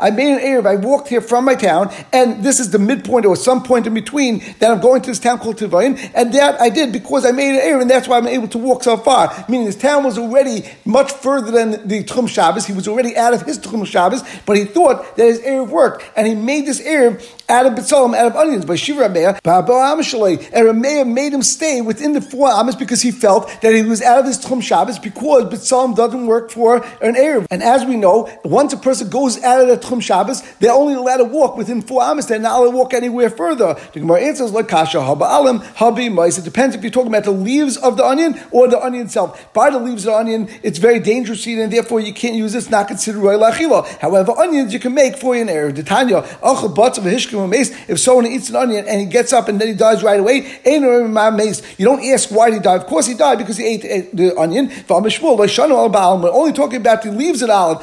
I 0.00 0.10
made 0.10 0.32
an 0.32 0.40
Erev. 0.40 0.66
I 0.66 0.76
walked 0.76 1.08
here 1.08 1.20
from 1.20 1.44
my 1.44 1.54
town, 1.54 1.92
and 2.12 2.44
this 2.44 2.60
is 2.60 2.70
the 2.70 2.78
midpoint 2.78 3.26
or 3.26 3.36
some 3.36 3.62
point 3.62 3.86
in 3.86 3.94
between 3.94 4.42
that 4.58 4.70
I'm 4.70 4.80
going 4.80 5.02
to 5.02 5.10
this 5.10 5.18
town 5.18 5.38
called 5.38 5.56
Tivayin, 5.56 6.10
and 6.14 6.32
that 6.34 6.60
I 6.60 6.68
did 6.68 6.92
because 6.92 7.24
I 7.24 7.32
made 7.32 7.54
an 7.54 7.60
Erev, 7.60 7.82
and 7.82 7.90
that's 7.90 8.08
why 8.08 8.18
I'm 8.18 8.28
able 8.28 8.48
to 8.48 8.58
walk 8.58 8.82
so 8.82 8.96
far. 8.96 9.44
Meaning 9.48 9.66
this 9.66 9.76
town 9.76 10.04
was 10.04 10.18
already 10.18 10.64
much 10.84 11.12
further 11.12 11.50
than 11.50 11.88
the 11.88 12.04
Tchum 12.04 12.28
Shabbos. 12.28 12.66
He 12.66 12.72
was 12.72 12.88
already 12.88 13.16
out 13.16 13.34
of 13.34 13.42
his 13.42 13.58
Tchum 13.58 13.86
Shabbos, 13.86 14.22
but 14.46 14.56
he 14.56 14.64
thought 14.64 15.16
that 15.16 15.24
his 15.24 15.40
Erev 15.40 15.68
worked, 15.68 16.04
and 16.16 16.26
he 16.26 16.34
made 16.34 16.66
this 16.66 16.80
Erev 16.80 17.22
out 17.48 17.66
of 17.66 17.72
B'tzalim, 17.72 18.16
out 18.16 18.26
of 18.26 18.36
onions, 18.36 18.64
by 18.64 18.74
Shiva 18.74 19.08
Rameya, 19.08 19.40
and 20.52 20.66
Rameya 20.66 21.10
made 21.10 21.32
him 21.32 21.42
stay 21.42 21.80
within 21.80 22.12
the 22.12 22.20
four 22.20 22.50
Amos 22.50 22.74
because 22.74 23.00
he 23.02 23.10
felt 23.10 23.48
that 23.62 23.74
he 23.74 23.82
was 23.82 24.02
out 24.02 24.20
of 24.20 24.26
his 24.26 24.38
Tchum 24.38 24.62
Shabbos 24.62 24.98
because 24.98 25.44
B'tzalim 25.44 25.96
doesn't 25.96 26.26
work 26.26 26.50
for 26.50 26.76
an 27.02 27.14
Erev. 27.14 27.46
And 27.50 27.62
as 27.62 27.84
we 27.84 27.96
know, 27.96 28.28
once 28.44 28.72
a 28.72 28.76
person 28.76 29.08
goes 29.08 29.42
out 29.42 29.60
of 29.60 29.68
the 29.68 29.76
Tchum 29.76 30.02
Shabbos, 30.02 30.42
they're 30.58 30.72
only 30.72 30.94
allowed 30.94 31.18
to 31.18 31.24
walk 31.24 31.56
within 31.56 31.80
four 31.82 32.02
Amos, 32.02 32.26
they're 32.26 32.38
not 32.38 32.58
allowed 32.60 32.72
to 32.72 32.76
walk 32.76 32.94
anywhere 32.94 33.30
further. 33.30 33.74
The 33.92 34.00
Gemara 34.00 34.20
answers 34.22 34.52
like 34.52 34.68
Kasha, 34.68 34.98
Haba 34.98 35.22
Alim, 35.22 35.60
Habi 35.60 36.12
Mais. 36.12 36.38
It 36.38 36.44
depends 36.44 36.74
if 36.76 36.82
you're 36.82 36.90
talking 36.90 37.08
about 37.08 37.24
the 37.24 37.30
leaves 37.30 37.76
of 37.78 37.96
the 37.96 38.04
onion 38.04 38.40
or 38.50 38.68
the 38.68 38.78
onion 38.78 39.06
itself. 39.06 39.52
By 39.52 39.70
the 39.70 39.78
leaves 39.78 40.04
of 40.04 40.12
the 40.12 40.18
onion, 40.18 40.48
it's 40.62 40.78
very 40.78 41.00
dangerous 41.00 41.44
to 41.44 41.50
eat, 41.50 41.58
and 41.58 41.72
therefore 41.72 42.00
you 42.00 42.12
can't 42.12 42.34
use 42.34 42.54
it. 42.54 42.58
It's 42.58 42.70
not 42.70 42.88
considered 42.88 43.20
Roy. 43.20 43.38
However, 43.38 44.32
onions 44.36 44.72
you 44.72 44.80
can 44.80 44.94
make 44.94 45.16
for 45.16 45.34
an 45.34 45.46
Erev. 45.48 45.76
The 45.76 45.82
Tanya, 45.82 46.26
if 47.88 47.98
someone 47.98 48.26
eats 48.26 48.48
an 48.50 48.56
onion 48.56 48.86
and 48.86 49.00
he 49.00 49.06
gets 49.06 49.32
up 49.32 49.48
and 49.48 49.60
then 49.60 49.68
he 49.68 49.74
dies 49.74 50.02
right 50.02 50.20
away, 50.20 50.60
you 50.64 51.84
don't 51.84 52.04
ask 52.04 52.30
why 52.30 52.50
he 52.50 52.58
died. 52.58 52.80
Of 52.80 52.86
course 52.86 53.06
he 53.06 53.14
died 53.14 53.38
because 53.38 53.56
he 53.56 53.66
ate 53.66 53.82
the 54.14 54.36
onion. 54.38 54.70
We're 54.88 54.96
only 56.30 56.52
talking 56.52 56.80
about 56.80 57.02
the 57.02 57.10
leaves 57.12 57.42
of 57.42 57.48
the 57.48 57.54
olive. 57.54 57.82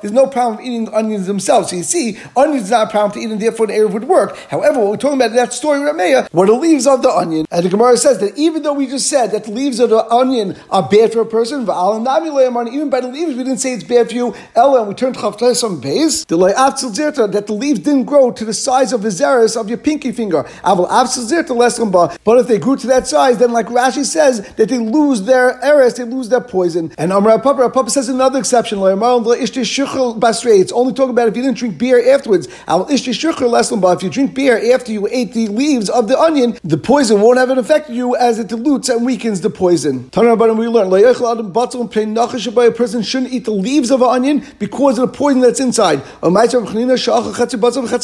There's 0.00 0.12
no 0.12 0.26
problem 0.26 0.60
eating 0.64 0.88
onions 0.92 1.26
themselves. 1.26 1.70
So 1.70 1.76
you 1.76 1.82
see, 1.82 2.18
onions 2.36 2.70
not 2.70 2.88
a 2.88 2.90
problem 2.90 3.12
to 3.12 3.20
eat, 3.20 3.30
and 3.30 3.40
therefore 3.40 3.66
the 3.66 3.74
Erev 3.74 3.92
would 3.92 4.04
work. 4.04 4.36
However, 4.48 4.78
what 4.80 4.90
we're 4.90 4.96
talking 4.96 5.18
about 5.18 5.30
in 5.30 5.36
that 5.36 5.52
story, 5.52 5.78
Rameya, 5.80 6.32
were 6.32 6.46
the 6.46 6.52
leaves 6.52 6.86
of 6.86 7.02
the 7.02 7.10
onion. 7.10 7.46
And 7.50 7.64
the 7.64 7.68
Gemara 7.68 7.96
says 7.96 8.18
that 8.20 8.36
even 8.36 8.62
though 8.62 8.74
we 8.74 8.86
just 8.86 9.08
said 9.08 9.32
that 9.32 9.44
the 9.44 9.50
leaves 9.50 9.78
of 9.80 9.90
the 9.90 10.04
onion 10.06 10.56
are 10.70 10.88
bad 10.88 11.12
for 11.12 11.20
a 11.20 11.26
person, 11.26 11.62
even 11.62 12.90
by 12.90 13.00
the 13.00 13.08
leaves, 13.08 13.36
we 13.36 13.44
didn't 13.44 13.58
say 13.58 13.72
it's 13.72 13.84
bad 13.84 14.08
for 14.08 14.14
you. 14.14 14.34
Ella, 14.54 14.80
and 14.80 14.88
we 14.88 14.94
turned 14.94 15.14
to 15.16 15.54
some 15.54 15.80
base. 15.80 16.24
That 16.24 17.44
the 17.46 17.52
leaves 17.52 17.80
didn't 17.80 18.04
grow 18.12 18.30
to 18.30 18.44
the 18.44 18.52
size 18.52 18.92
of 18.92 19.00
the 19.00 19.08
zeres 19.08 19.56
of 19.58 19.70
your 19.70 19.78
pinky 19.78 20.12
finger. 20.12 20.44
But 20.62 22.38
if 22.40 22.46
they 22.46 22.58
grew 22.58 22.76
to 22.76 22.86
that 22.88 23.06
size, 23.06 23.38
then 23.38 23.52
like 23.52 23.68
Rashi 23.68 24.04
says, 24.04 24.42
that 24.56 24.68
they 24.68 24.76
lose 24.76 25.22
their 25.22 25.58
eris, 25.64 25.94
they 25.94 26.04
lose 26.04 26.28
their 26.28 26.42
poison. 26.42 26.92
And 26.98 27.10
Amr 27.10 27.38
Papa, 27.38 27.70
Papa 27.70 27.88
says 27.88 28.10
another 28.10 28.38
exception. 28.38 28.80
It's 28.82 30.72
only 30.72 30.92
talking 30.92 31.14
about 31.16 31.28
if 31.28 31.36
you 31.36 31.42
didn't 31.42 31.56
drink 31.56 31.78
beer 31.78 32.14
afterwards. 32.14 32.48
If 32.68 34.02
you 34.02 34.10
drink 34.10 34.34
beer 34.34 34.74
after 34.74 34.92
you 34.92 35.08
ate 35.10 35.32
the 35.32 35.48
leaves 35.48 35.88
of 35.88 36.08
the 36.08 36.18
onion, 36.18 36.58
the 36.62 36.76
poison 36.76 37.22
won't 37.22 37.38
have 37.38 37.48
an 37.48 37.56
effect 37.56 37.88
on 37.88 37.96
you 37.96 38.14
as 38.16 38.38
it 38.38 38.48
dilutes 38.48 38.90
and 38.90 39.06
weakens 39.06 39.40
the 39.40 39.48
poison. 39.48 40.10
We 40.14 40.68
learn 40.68 40.92
a 40.92 42.70
person 42.72 43.02
shouldn't 43.02 43.32
eat 43.32 43.44
the 43.46 43.52
leaves 43.52 43.90
of 43.90 44.02
an 44.02 44.08
onion 44.08 44.44
because 44.58 44.98
of 44.98 45.10
the 45.10 45.16
poison 45.16 45.40
that's 45.40 45.60
inside. 45.60 46.02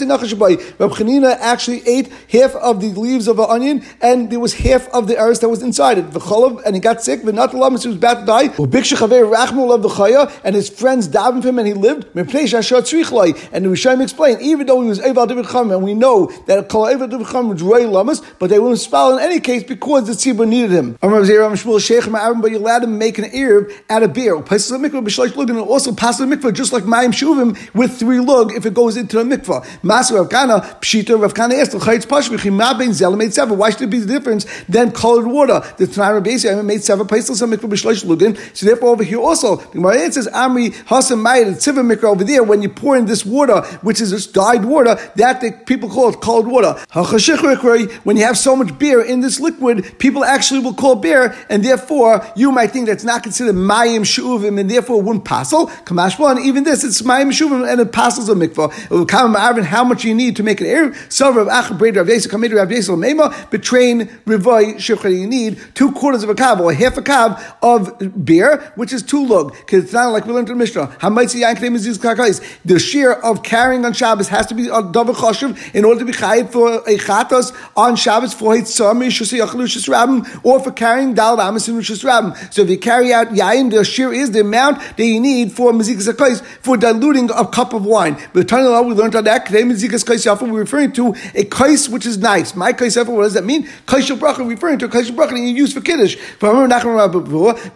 Rab 0.01 0.91
Chanina 0.93 1.37
actually 1.39 1.87
ate 1.87 2.13
half 2.31 2.55
of 2.57 2.81
the 2.81 2.89
leaves 2.89 3.29
of 3.29 3.39
an 3.39 3.47
onion, 3.49 3.85
and 4.01 4.31
there 4.31 4.41
was 4.41 4.55
half 4.55 4.89
of 4.89 5.07
the 5.07 5.17
earth 5.17 5.41
that 5.41 5.49
was 5.49 5.63
inside 5.63 5.99
it. 5.99 6.05
And 6.65 6.75
he 6.75 6.81
got 6.81 7.03
sick. 7.03 7.23
The 7.23 7.33
lamas 7.33 7.83
he 7.83 7.89
was 7.89 7.97
about 7.97 8.21
to 8.21 8.27
die. 8.27 8.49
And 10.45 10.55
his 10.55 10.69
friends 10.69 11.09
davened 11.09 11.43
for 11.43 11.49
him, 11.49 11.59
and 11.59 11.69
he 11.69 11.75
lived. 11.75 12.07
And 12.15 12.29
the 12.29 13.71
Rishayim 13.71 14.03
explained, 14.03 14.43
even 14.43 14.67
though 14.67 14.83
he 14.83 14.89
was 14.89 15.01
Eval 15.01 15.27
David 15.27 15.47
and 15.47 15.83
we 15.83 15.95
know 15.95 16.31
that 16.47 16.69
Kol 16.69 16.87
Eval 16.87 17.09
David 17.09 17.27
was 17.33 17.63
Roy 17.63 17.89
Lamas, 17.89 18.21
but 18.39 18.51
they 18.51 18.59
wouldn't 18.59 18.81
spell 18.81 19.17
in 19.17 19.23
any 19.23 19.41
case 19.41 19.63
because 19.63 20.07
the 20.07 20.13
tzibur 20.13 20.47
needed 20.47 20.71
him. 20.71 20.97
But 21.01 22.51
you're 22.51 22.61
allowed 22.61 22.81
to 22.81 22.87
make 22.87 23.19
an 23.19 23.25
Arab 23.35 23.71
out 23.91 24.03
of 24.03 24.13
beer. 24.13 24.37
And 24.37 24.45
also 25.59 25.93
pass 25.95 26.19
the 26.19 26.25
mikvah 26.25 26.53
just 26.53 26.73
like 26.73 26.85
Mayim 26.85 27.13
Shuvim 27.13 27.57
with 27.75 27.99
three 27.99 28.21
lug 28.21 28.53
if 28.53 28.67
it 28.67 28.75
goes 28.75 28.97
into 28.97 29.23
the 29.23 29.37
mikvah. 29.37 29.65
Master 29.89 30.17
Rav 30.17 30.29
Kana, 30.29 30.61
Pshita 30.81 31.19
Rav 31.21 31.33
Kana 31.33 31.55
asked, 31.55 31.75
why 31.75 33.71
should 33.71 33.83
it 33.83 33.91
be 33.91 33.99
the 33.99 34.07
difference 34.07 34.47
than 34.69 34.93
colored 34.93 35.27
water? 35.27 35.63
The 35.79 35.87
Tanai 35.87 36.13
Rabbi 36.13 36.63
made 36.63 36.85
seven 36.85 37.07
places 37.07 37.41
of 37.41 37.49
mikvah 37.49 37.71
b'shloish 37.71 38.05
lugin. 38.05 38.37
So 38.55 38.67
therefore 38.67 38.91
over 38.91 39.03
here 39.03 39.19
also, 39.19 39.57
the 39.57 39.79
Gemara 39.79 40.13
says, 40.13 40.29
Amri 40.29 40.75
Hasam 40.85 41.23
Mayit, 41.25 41.55
Tziva 41.55 41.83
mikvah 41.83 42.05
over 42.05 42.23
there, 42.23 42.43
when 42.43 42.61
you 42.61 42.69
pour 42.69 42.99
in 42.99 43.07
this 43.07 43.25
water, 43.25 43.63
which 43.81 44.03
is 44.03 44.11
this 44.11 44.27
dyed 44.27 44.65
water, 44.67 44.97
that 45.17 45.41
the 45.41 45.53
people 45.65 45.89
call 45.89 46.11
it 46.11 46.21
colored 46.21 46.47
water. 46.47 46.77
When 48.05 48.17
you 48.19 48.25
have 48.25 48.37
so 48.37 48.55
much 48.55 48.79
beer 48.79 49.01
in 49.01 49.21
this 49.21 49.41
liquid, 49.41 49.99
people 49.99 50.23
actually 50.23 50.61
will 50.61 50.75
call 50.75 50.97
beer, 50.97 51.35
and 51.49 51.65
therefore 51.65 52.23
you 52.37 52.53
might 52.53 52.73
think 52.73 52.89
that's 52.89 53.05
not 53.05 53.23
considered 53.23 53.55
mayim 53.55 54.03
shuvim, 54.03 54.61
and 54.61 54.71
therefore 54.71 55.01
it 55.01 55.05
wouldn't 55.05 55.25
passel. 55.25 55.69
Kamashba, 55.69 56.33
and 56.33 56.41
even 56.45 56.65
this, 56.65 56.85
it's 56.85 57.01
mayim 57.01 57.33
shuvim, 57.33 57.67
and 57.67 57.81
it 57.81 57.91
passes 57.91 58.29
a 58.29 58.35
mikvah. 58.35 58.71
It 58.85 58.91
will 58.91 59.07
come 59.07 59.35
how 59.79 59.85
much 59.85 60.03
you 60.05 60.13
need 60.13 60.35
to 60.35 60.43
make 60.43 60.61
an 60.61 60.67
erev. 60.67 61.13
So 61.13 61.33
Rav 61.33 61.47
Achab 61.47 61.79
Braid 61.79 61.95
Rav 61.95 62.09
Yisrael 62.09 62.33
Kamid 62.33 62.53
Rav 62.53 62.69
betrain. 63.53 64.09
You 65.19 65.27
need 65.29 65.61
two 65.75 65.93
quarters 65.93 66.25
of 66.25 66.31
a 66.31 66.35
kav 66.35 66.59
or 66.59 66.73
half 66.73 66.97
a 66.97 67.03
kav 67.03 67.41
of 67.63 68.25
beer, 68.25 68.73
which 68.75 68.93
is 68.93 69.05
two 69.05 69.25
lug. 69.25 69.53
Because 69.53 69.85
it's 69.85 69.93
not 69.93 70.09
like 70.09 70.27
we 70.27 70.33
learned 70.33 70.51
in 70.51 70.59
Mishnah. 70.59 70.97
The 72.65 72.79
shear 72.81 73.13
of 73.13 73.43
carrying 73.45 73.85
on 73.85 73.93
Shabbos 73.93 74.29
has 74.29 74.47
to 74.47 74.55
be 74.55 74.69
a 74.69 74.83
double 74.83 75.15
choshev 75.15 75.75
in 75.75 75.85
order 75.85 76.01
to 76.01 76.07
be 76.07 76.13
chayiv 76.13 76.51
for 76.51 76.79
a 76.79 76.97
chatos 76.99 77.55
on 77.77 77.95
Shabbos 77.95 78.35
for 78.35 78.55
hitzam 78.55 78.99
or 80.45 80.61
for 80.61 80.73
carrying 80.73 81.15
dal 81.15 81.37
ramas 81.37 81.69
in 81.69 81.77
Rishus 81.77 82.03
Rabbim. 82.05 82.53
So 82.53 82.63
if 82.63 82.71
you 82.71 82.79
carry 82.79 83.13
out 83.13 83.29
yayin, 83.29 83.71
the 83.71 83.85
shear 83.85 84.13
is 84.13 84.33
the 84.33 84.41
amount 84.41 84.81
that 84.97 85.05
you 85.05 85.21
need 85.21 85.53
for 85.53 85.71
mizikas 85.71 86.13
akais 86.13 86.43
for 86.43 86.77
diluting 86.77 87.31
a 87.31 87.47
cup 87.47 87.73
of 87.73 87.85
wine. 87.85 88.17
But 88.33 88.49
the 88.49 88.85
we 88.89 88.95
learned 88.95 89.15
on 89.15 89.25
that 89.25 89.47
mizikas 89.63 90.05
kais 90.05 90.25
yafa 90.25 90.49
we're 90.49 90.61
referring 90.61 90.93
to 90.93 91.15
a 91.35 91.45
kais 91.45 91.89
which 91.89 92.07
is 92.07 92.19
nice. 92.19 92.55
My 92.55 92.73
kais 92.73 92.97
what 92.97 93.23
does 93.23 93.35
that 93.35 93.45
mean? 93.45 93.69
Kais 93.87 94.09
bracha 94.11 94.49
referring 94.49 94.79
to 94.79 94.87
a 94.87 94.89
kais 94.89 95.11
bracha 95.11 95.31
that 95.31 95.41
you 95.41 95.55
use 95.55 95.73
for 95.73 95.81
kiddush. 95.81 96.17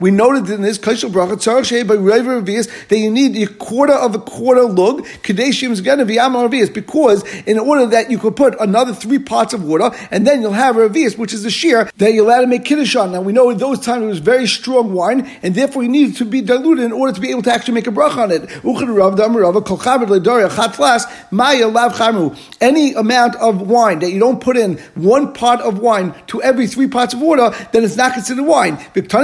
We 0.01 0.11
noted 0.11 0.51
in 0.51 0.63
this 0.63 0.79
kais 0.79 1.05
bracha 1.05 1.37
tzarach 1.37 1.65
shei 1.65 1.83
by 1.83 1.95
river 1.95 2.41
that 2.41 2.99
you 2.99 3.11
need 3.11 3.37
a 3.37 3.47
quarter 3.55 3.95
of 3.95 4.15
a 4.15 4.19
quarter 4.19 4.63
lug 4.63 5.05
kadeshim 5.23 5.73
to 5.83 6.05
be 6.05 6.19
amal 6.19 6.49
because 6.49 7.23
in 7.45 7.59
order 7.59 7.87
that 7.87 8.11
you 8.11 8.19
could 8.19 8.37
put 8.37 8.59
another 8.61 8.95
three 8.95 9.19
parts 9.19 9.53
of 9.53 9.65
water 9.65 9.91
and 10.11 10.27
then 10.27 10.43
you'll 10.43 10.53
have 10.53 10.77
a 10.77 10.89
which 11.17 11.33
is 11.33 11.43
the 11.43 11.51
shear 11.51 11.91
that 11.97 12.13
you're 12.13 12.25
allowed 12.25 12.43
to 12.43 12.47
make 12.47 12.65
kiddush 12.65 12.95
on. 12.97 13.13
Now 13.13 13.23
we 13.23 13.33
know 13.33 13.51
in 13.51 13.59
those 13.59 13.81
times 13.81 14.05
it 14.05 14.07
was 14.07 14.19
very 14.19 14.47
strong 14.47 14.93
wine, 14.93 15.29
and 15.43 15.55
therefore 15.55 15.83
you 15.83 15.89
needed 15.89 16.17
to 16.17 16.25
be 16.25 16.41
diluted 16.41 16.85
in 16.85 16.93
order 16.93 17.13
to 17.13 17.21
be 17.21 17.31
able 17.31 17.43
to 17.43 17.53
actually 17.53 17.75
make 17.75 17.87
a 17.87 17.91
bracha 17.91 18.19
on 18.19 18.31
it. 18.31 18.43
Any 22.61 22.95
amount 22.95 23.37
of 23.37 23.63
wine 23.63 23.99
that 24.01 24.11
you 24.11 24.19
don't 24.19 24.41
put 24.41 24.57
in 24.57 24.79
one 24.95 25.33
part 25.33 25.61
of 25.61 25.79
wine 25.79 26.15
to 26.29 26.43
every 26.43 26.67
three 26.67 26.89
parts 26.89 27.15
of 27.15 27.21
water, 27.21 27.51
then 27.73 27.85
it's 27.85 27.97
not 27.97 28.15
considered 28.15 28.45
wine. 28.45 28.79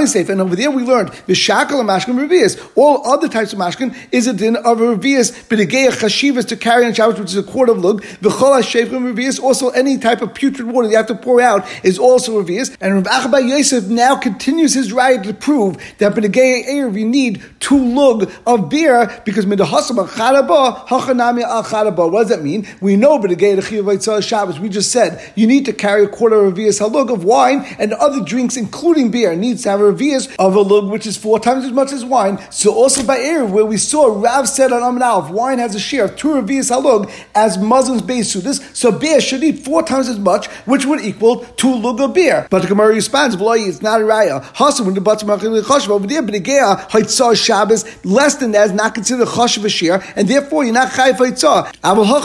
safe, 0.07 0.29
and 0.29 0.41
over 0.41 0.55
there 0.55 0.71
we 0.71 0.83
learned 0.83 1.09
the 1.27 1.35
shackle 1.35 1.79
of 1.79 1.85
mashkin 1.85 2.15
revius. 2.15 2.59
All 2.75 3.07
other 3.07 3.27
types 3.27 3.53
of 3.53 3.59
mashkin 3.59 3.95
is 4.11 4.27
a 4.27 4.33
din 4.33 4.55
of 4.57 4.79
revius, 4.79 5.31
b'negeya 5.47 5.89
chashivas 5.91 6.47
to 6.47 6.55
carry 6.55 6.85
on 6.85 6.93
Shabbos, 6.93 7.19
which 7.19 7.29
is 7.29 7.37
a 7.37 7.43
quarter 7.43 7.71
of 7.71 7.79
lug. 7.79 8.03
V'chol 8.21 8.61
hashevim 8.61 9.13
revius. 9.13 9.41
Also, 9.41 9.69
any 9.69 9.97
type 9.97 10.21
of 10.21 10.33
putrid 10.33 10.67
water 10.67 10.89
you 10.89 10.95
have 10.95 11.07
to 11.07 11.15
pour 11.15 11.41
out 11.41 11.67
is 11.83 11.97
also 11.99 12.41
revius. 12.41 12.75
And 12.81 12.95
Rav 12.95 13.05
Achba 13.05 13.47
Yosef 13.47 13.87
now 13.87 14.15
continues 14.15 14.73
his 14.73 14.91
right 14.91 15.23
to 15.23 15.33
prove 15.33 15.77
that 15.99 16.13
b'negei 16.13 16.65
erev 16.67 16.99
you 16.99 17.07
need 17.07 17.43
two 17.59 17.83
lug 17.93 18.31
of 18.45 18.69
beer 18.69 19.21
because 19.25 19.45
midahasam 19.45 20.07
charaba 20.07 20.87
hachanami 20.87 21.43
al 21.43 21.63
charaba. 21.63 22.11
What 22.11 22.27
does 22.27 22.29
that 22.29 22.38
mean? 22.41 22.67
We 22.81 22.95
know 22.95 23.19
b'negei 23.19 23.55
the 23.55 24.21
Shabbos. 24.21 24.59
We 24.59 24.69
just 24.69 24.91
said 24.91 25.33
you 25.35 25.47
need 25.47 25.65
to 25.65 25.73
carry 25.73 26.05
a 26.05 26.07
quarter 26.07 26.35
of 26.35 26.57
a 26.57 26.61
vias 26.61 26.79
halug 26.79 27.11
of 27.11 27.23
wine 27.23 27.65
and 27.77 27.93
other 27.93 28.23
drinks, 28.23 28.57
including 28.57 29.11
beer, 29.11 29.35
needs 29.35 29.63
to 29.63 29.69
have 29.69 29.81
a 29.81 29.93
vias 29.93 30.33
of 30.37 30.55
a 30.55 30.61
lug 30.61 30.89
which 30.89 31.05
is 31.05 31.17
four 31.17 31.39
times 31.39 31.65
as 31.65 31.71
much 31.71 31.91
as 31.91 32.03
wine. 32.03 32.39
So 32.51 32.73
also 32.73 33.03
by 33.03 33.17
erev 33.19 33.49
where 33.51 33.65
we 33.65 33.77
saw 33.77 34.07
Rav 34.07 34.47
said 34.47 34.71
on 34.71 34.83
Amin 34.83 35.25
if 35.25 35.31
wine 35.31 35.59
has 35.59 35.75
a 35.75 35.79
share 35.79 36.05
of 36.05 36.15
two 36.15 36.29
revias 36.29 36.71
halug 36.71 37.11
as 37.35 37.57
Muslims 37.57 38.01
base 38.01 38.33
to 38.33 38.53
so 38.53 38.91
beer 38.91 39.21
should 39.21 39.43
eat 39.43 39.59
four 39.59 39.83
times 39.83 40.07
as 40.07 40.19
much, 40.19 40.47
which 40.65 40.85
would 40.85 41.01
equal 41.01 41.39
two 41.57 41.75
lug 41.75 41.99
of 42.01 42.13
beer. 42.13 42.47
But 42.49 42.61
the 42.63 42.67
Gemara 42.67 42.93
responds, 42.93 43.35
it's 43.39 43.81
not 43.81 44.01
a 44.01 44.03
raya. 44.03 44.43
Hasim 44.55 44.85
when 44.85 44.93
the 44.95 45.01
choshev 45.01 45.89
over 45.89 46.07
there, 46.07 46.21
Igea 46.21 46.89
Haitzah 46.89 47.35
Shabbos 47.35 48.05
less 48.05 48.35
than 48.35 48.51
that 48.51 48.67
is 48.67 48.73
not 48.73 48.93
considered 48.93 49.27
choshev 49.27 49.65
a 49.65 49.69
share, 49.69 50.03
and 50.15 50.27
therefore 50.27 50.63
you're 50.63 50.73
not 50.73 50.89
chayv 50.89 51.17
Haitzah. 51.17 51.73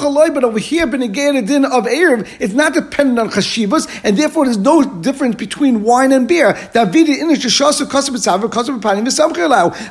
But 0.04 0.44
over 0.44 0.58
here, 0.58 0.86
ben 0.86 1.00
the 1.00 1.08
din 1.08 1.64
of 1.64 1.84
erev, 1.84 2.28
it's 2.38 2.52
not 2.52 2.74
dependent 2.74 3.18
on 3.18 3.30
chashivas, 3.30 3.88
and 4.04 4.18
therefore 4.18 4.44
there's 4.44 4.58
no 4.58 4.82
difference 5.00 5.36
between 5.36 5.82
wine 5.82 6.12
and 6.12 6.28
beer. 6.28 6.52
Davidi 6.52 7.20
inish 7.20 7.44
shasu. 7.44 7.84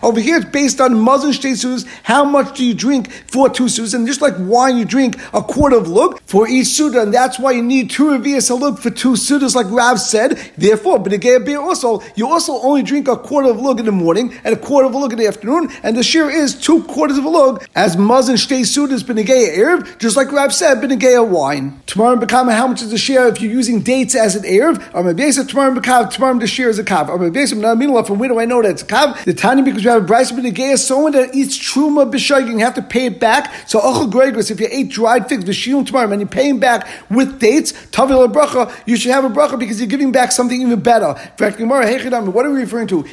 Over 0.03 0.19
here, 0.19 0.37
it's 0.37 0.45
based 0.45 0.79
on 0.81 0.93
mazon 0.93 1.31
shtei 1.31 1.87
How 2.03 2.23
much 2.23 2.57
do 2.57 2.65
you 2.65 2.73
drink 2.73 3.11
for 3.11 3.49
two 3.49 3.67
sus? 3.67 3.93
And 3.93 4.05
just 4.05 4.21
like 4.21 4.35
wine, 4.37 4.77
you 4.77 4.85
drink 4.85 5.17
a 5.33 5.41
quarter 5.41 5.77
of 5.77 5.87
lug 5.87 6.21
for 6.25 6.47
each 6.47 6.67
suda, 6.67 7.01
and 7.01 7.13
that's 7.13 7.39
why 7.39 7.51
you 7.51 7.63
need 7.63 7.89
two 7.89 8.05
revias 8.05 8.51
a 8.51 8.53
lug 8.53 8.79
for 8.79 8.91
two 8.91 9.13
sudas, 9.13 9.55
like 9.55 9.67
Rav 9.69 9.99
said. 9.99 10.37
Therefore, 10.57 11.03
again, 11.07 11.43
beer 11.43 11.59
also, 11.59 12.01
you 12.15 12.27
also 12.27 12.53
only 12.61 12.83
drink 12.83 13.07
a 13.07 13.17
quarter 13.17 13.49
of 13.49 13.59
lug 13.59 13.79
in 13.79 13.85
the 13.85 13.91
morning 13.91 14.33
and 14.43 14.53
a 14.53 14.57
quarter 14.59 14.87
of 14.87 14.93
lug 14.93 15.13
in 15.13 15.19
the 15.19 15.27
afternoon, 15.27 15.69
and 15.81 15.97
the 15.97 16.03
shear 16.03 16.29
is 16.29 16.53
two 16.53 16.83
quarters 16.83 17.17
of 17.17 17.25
a 17.25 17.29
lug, 17.29 17.65
as 17.75 17.95
shtei 17.95 18.61
sudas 18.61 19.03
b'negeya 19.03 19.57
erev, 19.57 19.97
just 20.03 20.17
like 20.17 20.31
Rab 20.33 20.51
said, 20.51 20.79
b'negeya 20.79 21.25
wine. 21.25 21.81
Tomorrow 21.85 22.17
Bekama, 22.17 22.53
how 22.53 22.67
much 22.67 22.81
is 22.81 22.91
the 22.91 22.97
share 22.97 23.29
if 23.29 23.41
you're 23.41 23.49
using 23.49 23.79
dates 23.79 24.15
as 24.15 24.35
an 24.35 24.43
erev? 24.43 24.83
Or 24.93 25.01
maybe 25.01 25.31
tomorrow 25.31 25.73
Bekav, 25.73 26.11
tomorrow 26.11 26.37
the 26.37 26.45
share 26.45 26.69
is 26.69 26.77
a 26.77 26.83
kav. 26.83 27.07
Or 27.07 27.17
maybe 27.17 27.45
from 27.47 28.19
where 28.19 28.27
do 28.27 28.37
I 28.37 28.43
know 28.43 28.61
that 28.61 28.71
it's 28.71 28.81
a 28.81 28.85
kav? 28.85 29.23
The 29.23 29.33
tiny 29.33 29.61
because 29.61 29.85
we 29.85 29.89
have 29.89 30.03
a 30.03 30.05
Bryce 30.05 30.33
b'negeya, 30.33 30.77
someone 30.77 31.13
that 31.13 31.33
eats 31.33 31.57
truma 31.57 32.11
b'shaygin, 32.11 32.51
you 32.51 32.57
have 32.59 32.73
to 32.73 32.81
pay 32.81 33.05
it 33.05 33.21
back. 33.21 33.53
So 33.65 33.79
ochel 33.79 34.11
gregos, 34.11 34.51
if 34.51 34.59
you 34.59 34.67
ate 34.69 34.89
dried 34.89 35.29
figs, 35.29 35.45
b'shilum 35.45 35.85
tomorrow, 35.87 36.11
and 36.11 36.19
you 36.19 36.27
pay 36.27 36.49
him 36.49 36.59
back 36.59 36.85
with 37.09 37.39
dates, 37.39 37.71
tavil 37.91 38.27
bracha, 38.27 38.69
you 38.85 38.97
should 38.97 39.11
have 39.11 39.23
a 39.23 39.29
bracha 39.29 39.57
because 39.57 39.79
you're 39.79 39.87
giving 39.87 40.11
back 40.11 40.33
something 40.33 40.61
even 40.61 40.81
better. 40.81 41.11
In 41.11 41.37
fact, 41.37 41.57
Gemara, 41.57 41.87
what 42.29 42.45
are 42.45 42.51
we 42.51 42.59
referring 42.59 42.87
to? 42.87 43.05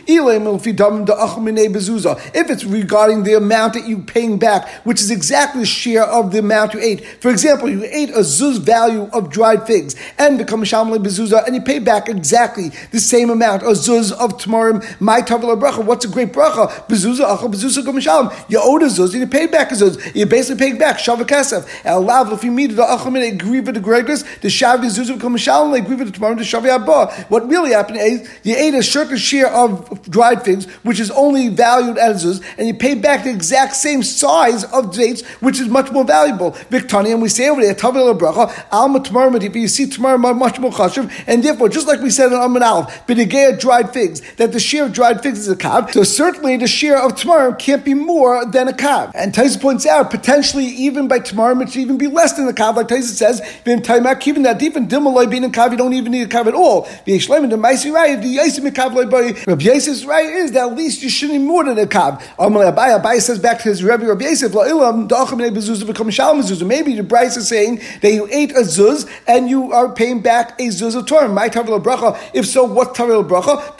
If 2.32 2.50
it's 2.50 2.64
regarding 2.64 3.22
the 3.22 3.34
amount 3.34 3.74
that 3.74 3.86
you're 3.86 4.00
paying 4.00 4.38
back, 4.40 4.68
which 4.84 5.00
is 5.00 5.12
exactly 5.12 5.60
the 5.60 5.66
share 5.66 6.02
of 6.02 6.32
the 6.32 6.40
amount 6.40 6.74
you 6.74 6.79
ate. 6.80 7.04
For 7.20 7.30
example, 7.30 7.68
you 7.70 7.84
ate 7.84 8.10
a 8.10 8.20
zuz 8.20 8.58
value 8.58 9.08
of 9.12 9.30
dried 9.30 9.66
figs 9.66 9.96
and 10.18 10.38
become 10.38 10.62
shamle 10.62 10.98
bezuza, 10.98 11.46
and 11.46 11.54
you 11.54 11.62
pay 11.62 11.78
back 11.78 12.08
exactly 12.08 12.70
the 12.90 13.00
same 13.00 13.30
amount, 13.30 13.62
a 13.62 13.66
zuz 13.66 14.12
of 14.12 14.38
tamarim, 14.38 14.84
my 15.00 15.20
tavla 15.20 15.60
bracha. 15.60 15.84
What's 15.84 16.04
a 16.04 16.08
great 16.08 16.32
bracha? 16.32 16.68
Bezuza, 16.88 17.26
acha 17.26 17.52
bezuza 17.52 17.84
gom 17.84 18.32
You 18.48 18.60
owed 18.62 18.82
a 18.82 18.86
zuz 18.86 19.12
and 19.12 19.20
you 19.20 19.26
paid 19.26 19.50
back 19.50 19.70
a 19.72 19.74
zuz. 19.74 20.14
You're 20.14 20.26
basically 20.26 20.58
paying 20.58 20.78
back 20.78 20.98
shava 20.98 21.24
kesef. 21.24 21.68
El 21.84 22.02
lav 22.02 22.32
if 22.32 22.44
you 22.44 22.50
meet 22.50 22.68
the 22.68 22.84
agree 22.84 23.60
with 23.60 23.74
the 23.74 23.80
gregors, 23.80 24.24
the 24.40 24.48
shavi 24.48 24.86
zuz 24.86 25.12
become 25.12 25.36
shalom, 25.36 25.74
agree 25.74 25.96
with 25.96 26.12
the 26.12 26.18
tamarim, 26.18 26.38
the 26.38 26.44
shavi 26.44 26.68
abba. 26.68 27.12
What 27.28 27.48
really 27.48 27.72
happened 27.72 27.98
is 27.98 28.28
you 28.42 28.56
ate 28.56 28.74
a 28.74 28.82
certain 28.82 29.16
share 29.16 29.48
of 29.48 30.02
dried 30.10 30.42
figs, 30.44 30.66
which 30.82 31.00
is 31.00 31.10
only 31.10 31.48
valued 31.48 31.98
as 31.98 32.24
zuz, 32.24 32.42
and 32.58 32.66
you 32.66 32.74
paid 32.74 33.02
back 33.02 33.24
the 33.24 33.30
exact 33.30 33.76
same 33.76 34.02
size 34.02 34.64
of 34.64 34.94
dates, 34.94 35.22
which 35.40 35.60
is 35.60 35.68
much 35.68 35.90
more 35.90 36.04
valuable. 36.04 36.56
Victani, 36.70 37.12
and 37.12 37.20
we 37.20 37.28
say 37.28 37.48
over 37.48 37.60
there, 37.60 37.74
tavla 37.74 38.16
bracha, 38.18 38.66
alma 38.70 39.00
tomorrow, 39.00 39.30
but 39.30 39.42
you 39.42 39.68
see 39.68 39.86
tomorrow 39.86 40.16
much 40.16 40.58
more 40.58 40.70
chashuv, 40.70 41.10
and 41.26 41.42
therefore, 41.42 41.68
just 41.68 41.86
like 41.86 42.00
we 42.00 42.10
said 42.10 42.32
in 42.32 42.38
Amman 42.38 42.62
Alf, 42.62 43.06
benegea 43.06 43.58
dried 43.58 43.92
figs, 43.92 44.22
that 44.36 44.52
the 44.52 44.60
share 44.60 44.84
of 44.84 44.92
dried 44.92 45.22
figs 45.22 45.40
is 45.40 45.48
a 45.48 45.56
kav, 45.56 45.92
so 45.92 46.02
certainly 46.04 46.56
the 46.56 46.66
share 46.66 46.98
of 47.02 47.16
tomorrow 47.16 47.52
can't 47.54 47.84
be 47.84 47.94
more 47.94 48.44
than 48.46 48.68
a 48.68 48.72
kav. 48.72 49.10
And 49.14 49.32
Taisa 49.34 49.60
points 49.60 49.86
out, 49.86 50.10
potentially 50.10 50.66
even 50.66 51.08
by 51.08 51.18
tomorrow, 51.18 51.58
it 51.60 51.70
should 51.70 51.82
even 51.82 51.98
be 51.98 52.06
less 52.06 52.34
than 52.34 52.46
a 52.48 52.52
kav, 52.52 52.76
like 52.76 52.88
Taisa 52.88 53.02
says, 53.02 53.40
even 53.66 54.42
that 54.42 54.62
even 54.62 54.86
dimaloi 54.86 55.28
being 55.30 55.44
a 55.44 55.48
kav, 55.48 55.72
you 55.72 55.76
don't 55.76 55.92
even 55.94 56.12
need 56.12 56.22
a 56.22 56.28
kav 56.28 56.46
at 56.46 56.54
all. 56.54 56.88
The 57.04 57.12
Yishleim, 57.12 57.50
the 57.50 57.56
Maisi 57.56 57.92
Rai, 57.92 58.14
the 58.16 58.36
Yasim 58.36 58.70
Kav 58.70 58.92
Loibari, 58.92 59.46
Rabbi 59.46 59.64
Yosef's 59.64 60.04
right 60.04 60.26
is 60.26 60.52
that 60.52 60.70
at 60.70 60.76
least 60.76 61.02
you 61.02 61.08
shouldn't 61.08 61.40
need 61.40 61.46
more 61.46 61.64
than 61.64 61.78
a 61.78 61.86
kav. 61.86 62.20
Amalei 62.38 62.72
Abai, 62.74 63.00
Abai 63.00 63.20
says 63.20 63.38
back 63.38 63.58
to 63.62 63.68
his 63.70 63.82
Rabbi 63.82 64.04
Rabbi 64.04 64.24
Yosef, 64.24 64.52
La'ilam, 64.52 65.08
Da'achim 65.08 65.40
Bezuzah, 65.50 65.86
become 65.86 66.10
Shalom 66.10 66.42
Bezuzah. 66.60 66.66
Maybe 66.66 66.94
the 66.94 67.02
Bryce 67.02 67.36
is 67.36 67.48
saying 67.48 67.80
that 68.02 68.12
you 68.12 68.28
ate 68.30 68.52
a 68.52 68.60
zuz 68.60 69.08
and 69.26 69.48
you 69.48 69.72
are 69.72 69.92
paying 69.92 70.20
back 70.20 70.60
a 70.60 70.68
zuz 70.68 70.94
of 70.96 71.06
Torah. 71.06 71.28
My 71.28 71.48
Tavil 71.48 71.80
Bracha. 71.82 72.18
If 72.34 72.46
so, 72.46 72.64
what 72.64 72.94
Tavil 72.94 73.24
Bracha? 73.28 73.74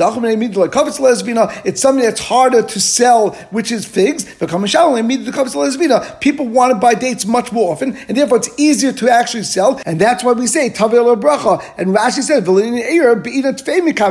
It's 1.65 1.81
something 1.81 2.05
that's 2.05 2.21
harder 2.21 2.63
to 2.63 2.81
sell, 2.81 3.31
which 3.51 3.71
is 3.73 3.85
figs. 3.87 4.25
People 6.21 6.49
want 6.49 6.73
to 6.73 6.79
buy 6.79 6.95
dates 6.95 7.27
much 7.27 7.53
more 7.53 7.73
often, 7.73 7.97
and 8.09 8.17
therefore 8.17 8.39
it's 8.39 8.49
easier 8.59 8.93
to 8.93 9.11
actually 9.11 9.43
sell, 9.43 9.81
and 9.87 10.01
that's 10.01 10.25
why 10.25 10.33
we 10.33 10.47
say 10.47 10.71
Tavil 10.71 11.17
Bracha. 11.21 11.63
And 11.77 11.95
Rashi 11.95 12.23
says, 12.23 12.47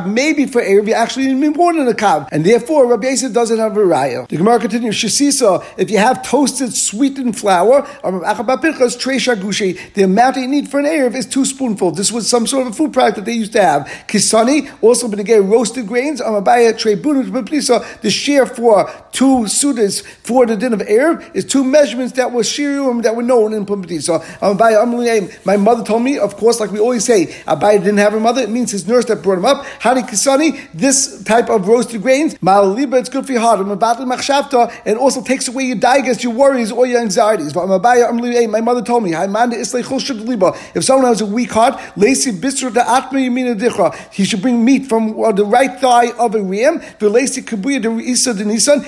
maybe 0.06 0.46
for 0.46 0.62
Erev 0.62 0.88
you 0.88 0.94
actually 0.94 1.34
need 1.34 1.56
more 1.56 1.74
than 1.74 1.88
a 1.88 1.94
kav, 1.94 2.28
and 2.32 2.46
therefore 2.46 2.88
Rabbi 2.88 3.10
Yosef 3.10 3.34
doesn't 3.34 3.58
have 3.58 3.76
a 3.78 3.82
raya. 3.82 4.28
The 4.28 4.38
Gemara 4.38 4.60
continues, 4.60 5.04
if 5.04 5.92
you 5.92 5.98
have 5.98 6.22
toasted 6.26 6.74
sweetened 6.74 7.38
flour, 7.38 7.88
the 8.62 10.02
amount 10.04 10.36
that 10.36 10.42
you 10.42 10.48
need 10.48 10.70
for 10.70 10.80
an 10.80 10.86
Erev 10.86 11.16
is 11.16 11.26
two 11.26 11.46
spoonfuls. 11.46 11.98
This 11.98 12.12
was 12.12 12.30
some 12.30 12.46
sort 12.48 12.68
of 12.68 12.74
a 12.74 12.76
food 12.76 12.94
product 12.94 13.18
that 13.18 13.26
they 13.26 13.34
used 13.34 13.54
to 13.54 13.62
have. 13.62 13.88
Kisani, 14.08 14.70
also 14.82 15.08
get 15.10 15.44
roasted 15.44 15.88
grains, 15.88 16.20
the 16.20 18.10
share 18.10 18.46
for 18.46 18.90
two 19.12 19.46
sudas 19.46 20.04
for 20.06 20.46
the 20.46 20.56
din 20.56 20.74
of 20.74 20.82
Erev 20.82 21.36
is 21.36 21.46
two 21.46 21.64
measurements 21.64 22.14
that 22.14 22.32
were 22.32 22.42
shirim 22.42 23.04
that 23.04 23.16
were 23.16 23.24
known 23.24 23.54
in 23.54 23.66
Pumbati. 23.66 24.02
So 24.02 24.24
my 25.46 25.58
mother 25.58 25.84
told 25.84 26.04
me, 26.04 26.18
of 26.20 26.36
course, 26.38 26.60
like 26.60 26.72
we 26.72 26.80
always 26.80 27.06
say, 27.06 27.28
Abai 27.48 27.80
didn't 27.80 27.98
have 27.98 28.14
a 28.14 28.20
mother, 28.20 28.42
it 28.42 28.50
means 28.50 28.72
his 28.72 28.88
nurse 28.88 29.06
that 29.06 29.22
brought 29.24 29.38
him 29.40 29.46
up. 29.46 29.66
Hani 29.80 30.04
Kisani, 30.04 30.70
this 30.74 31.24
type 31.24 31.50
of 31.50 31.68
roasted 31.68 32.02
grains, 32.02 32.36
Ma'aliba, 32.36 33.00
it's 33.00 33.10
good 33.10 33.26
for 33.26 33.32
your 33.32 33.42
heart. 33.42 33.60
It 34.86 34.98
also 34.98 35.22
takes 35.22 35.48
away 35.48 35.64
your 35.64 35.78
digas, 35.78 36.24
your 36.24 36.34
worries, 36.34 36.72
or 36.72 36.86
your 36.86 37.02
anxieties. 37.02 37.54
My 38.48 38.62
mother 38.62 38.82
told 38.82 39.04
me, 39.04 39.14
if 39.14 40.84
someone 40.84 41.08
has 41.08 41.22
a 41.22 41.26
weak 41.26 41.52
heart, 41.52 41.80
he 44.12 44.26
should 44.26 44.42
bring 44.42 44.66
meat 44.66 44.88
from 44.88 45.24
uh, 45.24 45.32
the 45.32 45.46
right 45.46 45.80
thigh 45.80 46.12
of 46.12 46.36
a 46.36 46.42
ram, 46.42 46.82
and 47.02 48.48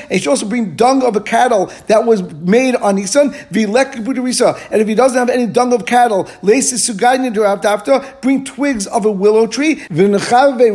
he 0.10 0.20
should 0.20 0.28
also 0.28 0.46
bring 0.46 0.76
dung 0.76 1.04
of 1.04 1.16
a 1.16 1.22
cattle 1.22 1.72
that 1.88 2.06
was 2.06 2.22
made 2.22 2.76
on 2.76 2.96
Nisan, 2.96 3.34
and 3.34 4.82
if 4.82 4.88
he 4.88 4.96
doesn't 4.96 5.18
have 5.18 5.30
any 5.30 5.48
dung 5.48 5.74
of 5.74 5.86
cattle, 5.86 6.30
bring 8.22 8.44
twigs 8.44 8.88
of 8.88 9.06
a 9.06 9.12
willow 9.12 9.48
tree. 9.48 9.76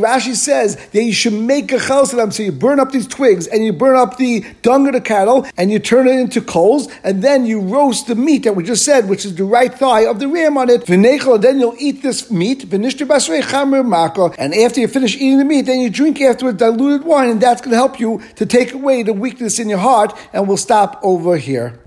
Rashi 0.06 0.34
says 0.34 0.76
that 0.76 1.02
you 1.02 1.12
should 1.12 1.32
make 1.32 1.72
a 1.72 1.76
chalsalam, 1.76 2.32
so 2.32 2.42
you 2.42 2.52
burn 2.52 2.80
up 2.80 2.92
these 2.92 3.06
twigs 3.06 3.46
and 3.46 3.64
you 3.64 3.72
burn 3.72 3.96
up 3.96 4.16
the 4.16 4.44
dung 4.62 4.86
of 4.86 4.92
the 4.94 5.00
cattle 5.00 5.46
and 5.56 5.70
you 5.70 5.78
turn 5.78 6.06
it 6.06 6.18
into 6.18 6.40
coals 6.40 6.88
and 7.02 7.22
then 7.22 7.46
you 7.46 7.60
roast 7.60 8.06
the 8.06 8.14
meat 8.14 8.44
that 8.44 8.54
we 8.54 8.62
just 8.66 8.84
said, 8.84 9.08
which 9.08 9.24
is 9.24 9.34
the 9.34 9.44
right 9.44 9.72
thigh 9.72 10.04
of 10.06 10.18
the 10.18 10.28
ram 10.28 10.58
on 10.58 10.68
it. 10.68 10.84
Then 10.86 11.60
you'll 11.60 11.76
eat 11.78 12.02
this 12.02 12.30
meat. 12.30 12.70
And 12.72 12.84
after 14.54 14.80
you 14.80 14.88
finish 14.88 15.14
eating 15.16 15.38
the 15.38 15.44
meat, 15.44 15.62
then 15.62 15.80
you 15.80 15.88
drink 15.88 16.20
afterwards 16.20 16.58
diluted 16.58 17.06
wine, 17.06 17.30
and 17.30 17.40
that's 17.40 17.60
going 17.62 17.70
to 17.70 17.76
help 17.76 17.98
you 17.98 18.20
to 18.34 18.44
take 18.44 18.72
away 18.74 19.02
the 19.02 19.12
weakness 19.14 19.58
in 19.58 19.68
your 19.68 19.78
heart. 19.78 20.12
And 20.32 20.46
we'll 20.46 20.58
stop 20.58 21.00
over 21.02 21.36
here. 21.38 21.85